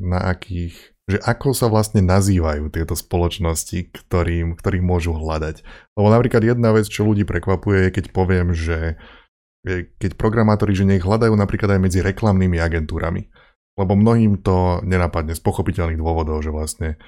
na 0.00 0.24
akých 0.24 0.96
že 1.10 1.18
ako 1.26 1.50
sa 1.50 1.66
vlastne 1.66 2.06
nazývajú 2.06 2.70
tieto 2.70 2.94
spoločnosti, 2.94 3.90
ktorým, 3.90 4.54
ktorých 4.54 4.84
môžu 4.86 5.10
hľadať. 5.10 5.66
Lebo 5.98 6.06
napríklad 6.06 6.46
jedna 6.46 6.70
vec, 6.70 6.86
čo 6.86 7.02
ľudí 7.02 7.26
prekvapuje, 7.26 7.90
je 7.90 7.94
keď 7.98 8.14
poviem, 8.14 8.54
že 8.54 8.94
keď 9.66 10.16
programátori, 10.16 10.72
že 10.72 10.88
nech 10.88 11.04
hľadajú 11.04 11.36
napríklad 11.36 11.76
aj 11.76 11.80
medzi 11.80 12.00
reklamnými 12.00 12.56
agentúrami. 12.56 13.28
Lebo 13.78 13.96
mnohým 13.96 14.40
to 14.44 14.84
nenapadne 14.84 15.32
z 15.32 15.40
pochopiteľných 15.40 16.00
dôvodov, 16.00 16.44
že 16.44 16.52
vlastne 16.52 17.00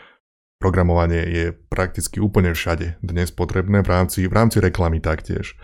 programovanie 0.63 1.27
je 1.27 1.47
prakticky 1.53 2.23
úplne 2.23 2.55
všade 2.55 3.03
dnes 3.03 3.35
potrebné 3.35 3.83
v 3.83 3.89
rámci, 3.89 4.25
v 4.31 4.33
rámci 4.33 4.63
reklamy 4.63 5.03
taktiež. 5.03 5.59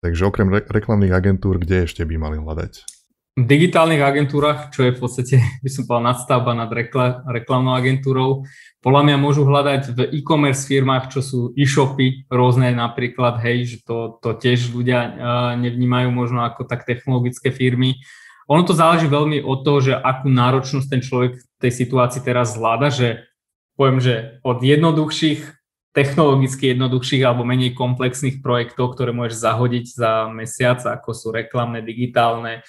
Takže 0.00 0.30
okrem 0.30 0.48
re- 0.48 0.66
reklamných 0.66 1.12
agentúr, 1.12 1.60
kde 1.60 1.84
ešte 1.84 2.02
by 2.06 2.16
mali 2.16 2.36
hľadať? 2.40 2.97
Digitálnych 3.38 4.02
agentúrach, 4.02 4.74
čo 4.74 4.82
je 4.82 4.90
v 4.90 4.98
podstate, 4.98 5.38
by 5.64 5.70
som 5.70 5.86
povedal, 5.86 6.10
nadstavba 6.10 6.52
nad 6.58 6.70
rekla- 6.74 7.22
reklamnou 7.30 7.78
agentúrou, 7.78 8.42
podľa 8.82 9.02
mňa 9.06 9.16
môžu 9.18 9.42
hľadať 9.46 9.82
v 9.94 9.98
e-commerce 10.18 10.66
firmách, 10.66 11.10
čo 11.14 11.20
sú 11.22 11.40
e-shopy 11.54 12.26
rôzne 12.30 12.74
napríklad, 12.74 13.38
hej, 13.42 13.74
že 13.74 13.76
to, 13.86 14.18
to 14.18 14.34
tiež 14.38 14.70
ľudia 14.74 14.98
uh, 15.02 15.10
nevnímajú 15.58 16.10
možno 16.14 16.46
ako 16.46 16.66
tak 16.66 16.86
technologické 16.86 17.50
firmy. 17.50 17.98
Ono 18.46 18.62
to 18.62 18.72
záleží 18.78 19.10
veľmi 19.10 19.42
od 19.42 19.66
toho, 19.66 19.78
že 19.82 19.92
akú 19.98 20.30
náročnosť 20.30 20.86
ten 20.88 21.02
človek 21.02 21.42
v 21.42 21.44
tej 21.58 21.72
situácii 21.74 22.22
teraz 22.22 22.54
zvláda, 22.54 22.88
že 22.88 23.28
poviem, 23.74 23.98
že 23.98 24.38
od 24.46 24.62
jednoduchších, 24.62 25.58
technologicky 25.90 26.70
jednoduchších 26.70 27.22
alebo 27.26 27.42
menej 27.42 27.74
komplexných 27.74 28.38
projektov, 28.38 28.94
ktoré 28.94 29.10
môžeš 29.10 29.42
zahodiť 29.42 29.84
za 29.90 30.30
mesiac, 30.30 30.78
ako 30.86 31.10
sú 31.10 31.34
reklamné, 31.34 31.82
digitálne, 31.82 32.62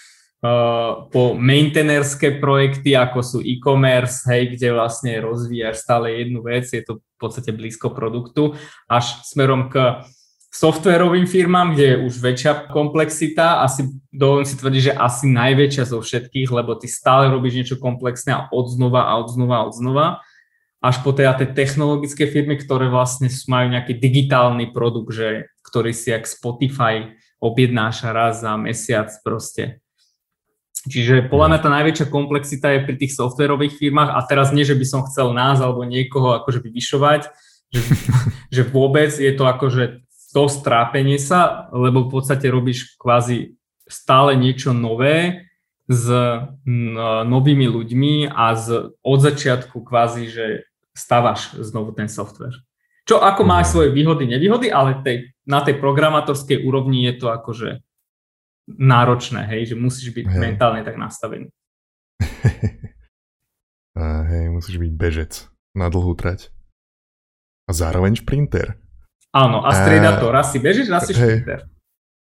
po 1.12 1.36
maintainerské 1.36 2.40
projekty, 2.40 2.96
ako 2.96 3.20
sú 3.20 3.38
e-commerce, 3.44 4.24
hej, 4.32 4.56
kde 4.56 4.72
vlastne 4.72 5.20
rozvíjaš 5.20 5.84
stále 5.84 6.16
jednu 6.16 6.40
vec, 6.40 6.64
je 6.72 6.80
to 6.80 7.04
v 7.04 7.18
podstate 7.20 7.52
blízko 7.52 7.92
produktu, 7.92 8.56
až 8.88 9.20
smerom 9.28 9.68
k 9.68 10.00
softwarovým 10.48 11.28
firmám, 11.28 11.76
kde 11.76 11.86
je 11.86 11.98
už 12.08 12.14
väčšia 12.24 12.72
komplexita, 12.72 13.60
asi 13.68 13.92
dovolím 14.08 14.48
si 14.48 14.56
tvrdiť, 14.56 14.82
že 14.82 14.94
asi 14.96 15.28
najväčšia 15.28 15.84
zo 15.92 16.00
všetkých, 16.00 16.50
lebo 16.56 16.80
ty 16.80 16.88
stále 16.88 17.28
robíš 17.28 17.60
niečo 17.60 17.76
komplexné 17.76 18.32
a 18.32 18.48
odznova 18.56 19.12
a 19.12 19.20
odznova 19.20 19.56
a 19.60 19.68
odznova, 19.68 20.08
až 20.80 21.04
po 21.04 21.12
teda 21.12 21.36
tie 21.36 21.52
technologické 21.52 22.32
firmy, 22.32 22.56
ktoré 22.56 22.88
vlastne 22.88 23.28
majú 23.52 23.76
nejaký 23.76 24.00
digitálny 24.00 24.72
produkt, 24.72 25.12
že, 25.12 25.52
ktorý 25.68 25.92
si 25.92 26.16
jak 26.16 26.24
Spotify 26.24 27.12
objednáš 27.44 28.08
raz 28.08 28.40
za 28.40 28.56
mesiac 28.56 29.12
proste 29.20 29.84
Čiže 30.88 31.28
podľa 31.28 31.48
mňa 31.52 31.60
tá 31.60 31.70
najväčšia 31.76 32.08
komplexita 32.08 32.72
je 32.72 32.86
pri 32.88 32.96
tých 32.96 33.12
softwarových 33.12 33.76
firmách 33.76 34.16
a 34.16 34.20
teraz 34.24 34.56
nie, 34.56 34.64
že 34.64 34.80
by 34.80 34.86
som 34.88 35.04
chcel 35.04 35.36
nás 35.36 35.60
alebo 35.60 35.84
niekoho 35.84 36.40
akože 36.40 36.64
vyvyšovať, 36.64 37.22
že, 37.68 37.82
že 38.56 38.62
vôbec 38.64 39.12
je 39.12 39.32
to 39.36 39.44
akože 39.44 40.08
to 40.30 40.44
strápenie 40.46 41.18
sa, 41.18 41.68
lebo 41.74 42.06
v 42.06 42.22
podstate 42.22 42.48
robíš 42.48 42.96
kvázi 43.02 43.58
stále 43.90 44.38
niečo 44.38 44.72
nové 44.72 45.50
s 45.90 46.06
novými 47.26 47.66
ľuďmi 47.66 48.30
a 48.30 48.54
z, 48.54 48.94
od 49.02 49.20
začiatku 49.26 49.82
kvázi, 49.82 50.30
že 50.30 50.46
stavaš 50.94 51.58
znovu 51.58 51.98
ten 51.98 52.06
software. 52.06 52.54
Čo 53.10 53.26
ako 53.26 53.42
má 53.42 53.66
mhm. 53.66 53.68
svoje 53.68 53.90
výhody, 53.90 54.30
nevýhody, 54.30 54.70
ale 54.70 55.02
tej, 55.02 55.34
na 55.50 55.66
tej 55.66 55.82
programátorskej 55.82 56.62
úrovni 56.62 57.10
je 57.10 57.14
to 57.18 57.28
akože 57.34 57.82
náročné, 58.78 59.50
hej, 59.50 59.74
že 59.74 59.76
musíš 59.76 60.14
byť 60.14 60.26
hej. 60.30 60.40
mentálne 60.40 60.86
tak 60.86 61.00
nastavený. 61.00 61.50
a 64.00 64.04
hej, 64.30 64.54
musíš 64.54 64.78
byť 64.78 64.92
bežec 64.94 65.32
na 65.74 65.90
dlhú 65.90 66.14
trať. 66.14 66.54
A 67.66 67.74
zároveň 67.74 68.18
šprinter. 68.18 68.78
Áno, 69.30 69.62
a 69.62 69.70
strieda 69.74 70.18
to. 70.18 70.34
Raz 70.34 70.50
si 70.50 70.58
bežíš, 70.58 70.90
raz 70.90 71.06
si 71.06 71.14
šprinter. 71.14 71.70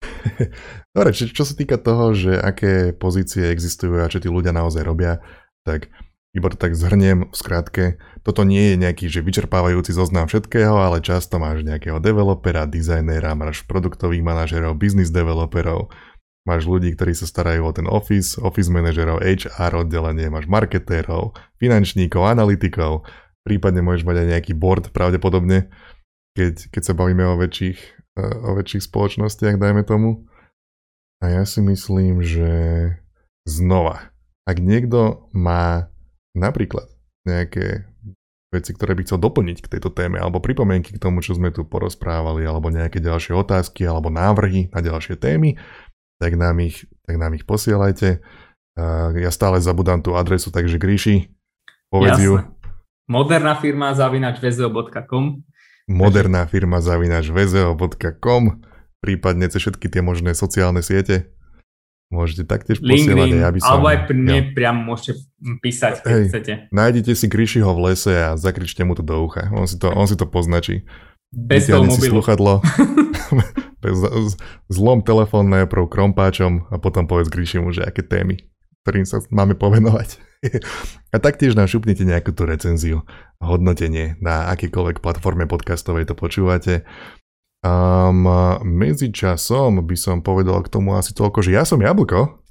Dobre, 0.95 1.11
čo, 1.15 1.27
čo 1.31 1.43
sa 1.43 1.55
týka 1.55 1.79
toho, 1.79 2.15
že 2.15 2.39
aké 2.39 2.95
pozície 2.95 3.51
existujú 3.51 4.03
a 4.03 4.11
čo 4.11 4.23
tí 4.23 4.31
ľudia 4.31 4.55
naozaj 4.55 4.83
robia, 4.87 5.19
tak 5.67 5.91
iba 6.33 6.49
to 6.49 6.57
tak 6.57 6.73
zhrniem 6.73 7.29
v 7.29 7.35
skratke. 7.37 7.85
Toto 8.25 8.41
nie 8.49 8.73
je 8.73 8.81
nejaký 8.81 9.05
že 9.13 9.21
vyčerpávajúci 9.21 9.93
zoznam 9.93 10.25
všetkého, 10.25 10.73
ale 10.81 11.05
často 11.05 11.37
máš 11.37 11.61
nejakého 11.61 12.01
developera, 12.01 12.65
dizajnera, 12.65 13.37
máš 13.37 13.69
produktových 13.69 14.25
manažerov, 14.25 14.81
business 14.81 15.13
developerov, 15.13 15.93
máš 16.43 16.67
ľudí, 16.67 16.95
ktorí 16.95 17.15
sa 17.15 17.27
starajú 17.27 17.63
o 17.63 17.73
ten 17.75 17.87
office, 17.87 18.39
office 18.39 18.71
manažerov, 18.71 19.23
HR 19.23 19.87
oddelenie, 19.87 20.27
máš 20.27 20.51
marketérov, 20.51 21.39
finančníkov, 21.63 22.27
analytikov, 22.27 23.07
prípadne 23.47 23.83
môžeš 23.83 24.07
mať 24.07 24.17
aj 24.23 24.29
nejaký 24.39 24.53
board 24.59 24.91
pravdepodobne, 24.91 25.71
keď, 26.35 26.73
keď 26.75 26.83
sa 26.83 26.95
bavíme 26.99 27.23
o 27.27 27.39
väčších, 27.39 27.79
eh, 28.19 28.37
o 28.43 28.59
väčších 28.59 28.83
spoločnostiach, 28.87 29.59
dajme 29.59 29.87
tomu. 29.87 30.27
A 31.23 31.31
ja 31.31 31.47
si 31.47 31.63
myslím, 31.63 32.19
že 32.27 32.51
znova, 33.47 34.11
ak 34.43 34.59
niekto 34.59 35.31
má 35.31 35.87
napríklad 36.35 36.91
nejaké 37.23 37.87
veci, 38.53 38.77
ktoré 38.77 38.93
by 38.93 39.09
chcel 39.09 39.17
doplniť 39.23 39.65
k 39.65 39.71
tejto 39.79 39.89
téme, 39.95 40.21
alebo 40.21 40.43
pripomienky 40.43 40.93
k 40.93 41.01
tomu, 41.01 41.25
čo 41.25 41.33
sme 41.33 41.49
tu 41.55 41.65
porozprávali, 41.65 42.45
alebo 42.45 42.69
nejaké 42.69 43.01
ďalšie 43.01 43.33
otázky, 43.33 43.89
alebo 43.89 44.13
návrhy 44.13 44.69
na 44.75 44.85
ďalšie 44.85 45.17
témy, 45.17 45.57
tak 46.23 46.39
nám 46.39 46.63
ich, 46.63 46.87
tak 47.03 47.19
nám 47.19 47.35
ich 47.35 47.43
posielajte. 47.43 48.23
Ja 49.19 49.31
stále 49.35 49.59
zabudám 49.59 50.07
tú 50.07 50.15
adresu, 50.15 50.55
takže 50.55 50.79
Gríši, 50.79 51.35
povedz 51.91 52.23
Jasne. 52.23 52.27
ju. 52.31 52.35
Moderná 53.11 53.59
firma 53.59 53.91
zavinač 53.91 54.39
vzeo.com 54.39 55.43
Moderná 55.91 56.47
firma 56.47 56.79
zavinač 56.79 57.27
vzeo.com 57.27 58.63
prípadne 59.03 59.51
cez 59.51 59.67
všetky 59.67 59.91
tie 59.91 59.99
možné 59.99 60.39
sociálne 60.39 60.79
siete. 60.79 61.35
Môžete 62.15 62.47
taktiež 62.47 62.79
posielať, 62.79 63.41
ja 63.41 63.51
by 63.51 63.59
som... 63.59 63.73
Alebo 63.81 63.89
aj 63.89 63.99
pri 64.07 64.17
mne 64.21 64.39
ja. 64.39 64.49
priamo 64.53 64.81
môžete 64.95 65.27
písať, 65.65 66.05
keď 66.05 66.13
Hej, 66.13 66.25
chcete. 66.29 66.53
Nájdete 66.69 67.13
si 67.17 67.27
Grishiho 67.27 67.73
v 67.73 67.91
lese 67.91 68.15
a 68.15 68.37
zakričte 68.37 68.85
mu 68.85 68.93
to 68.93 69.03
do 69.03 69.17
ucha. 69.17 69.49
On 69.51 69.65
si 69.65 69.81
to, 69.81 69.91
on 69.91 70.05
si 70.07 70.15
to 70.15 70.29
poznačí. 70.29 70.85
Bez 71.33 71.67
toho 71.67 71.89
mobilu. 71.89 72.21
sluchadlo. 72.21 72.61
Zlom 74.71 75.03
telefón 75.03 75.51
najprv 75.51 75.91
krompáčom 75.91 76.71
a 76.71 76.79
potom 76.79 77.11
povedz 77.11 77.33
Grishimu, 77.33 77.75
že 77.75 77.83
aké 77.83 78.07
témy, 78.07 78.39
ktorým 78.87 79.07
sa 79.09 79.19
máme 79.35 79.59
povenovať. 79.59 80.23
a 81.15 81.17
taktiež 81.19 81.55
nám 81.55 81.71
šupnite 81.71 82.03
nejakú 82.07 82.35
tú 82.35 82.47
recenziu, 82.47 83.07
hodnotenie 83.43 84.19
na 84.23 84.51
akýkoľvek 84.55 85.03
platforme 85.03 85.47
podcastovej 85.47 86.07
to 86.11 86.15
počúvate. 86.15 86.87
Um, 87.63 88.27
medzi 88.67 89.15
časom 89.15 89.87
by 89.87 89.95
som 89.95 90.19
povedal 90.19 90.67
k 90.67 90.73
tomu 90.73 90.99
asi 90.99 91.15
toľko, 91.15 91.47
že 91.47 91.55
ja 91.55 91.63
som 91.63 91.79
Jablko. 91.79 92.43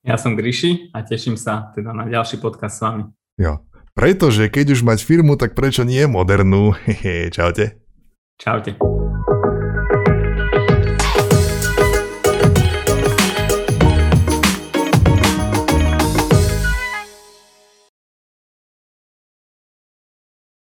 Ja 0.00 0.16
som 0.16 0.32
Gryši 0.32 0.96
a 0.96 1.04
teším 1.04 1.36
sa 1.36 1.68
teda 1.76 1.92
na 1.92 2.08
ďalší 2.08 2.40
podcast 2.40 2.80
s 2.80 2.84
vami. 2.84 3.04
Jo, 3.36 3.60
pretože 3.92 4.48
keď 4.48 4.72
už 4.72 4.80
mať 4.80 5.04
firmu, 5.04 5.36
tak 5.36 5.52
prečo 5.52 5.84
nie 5.84 6.00
modernú? 6.08 6.72
Čaute. 7.36 7.84
Čaute. 8.40 9.09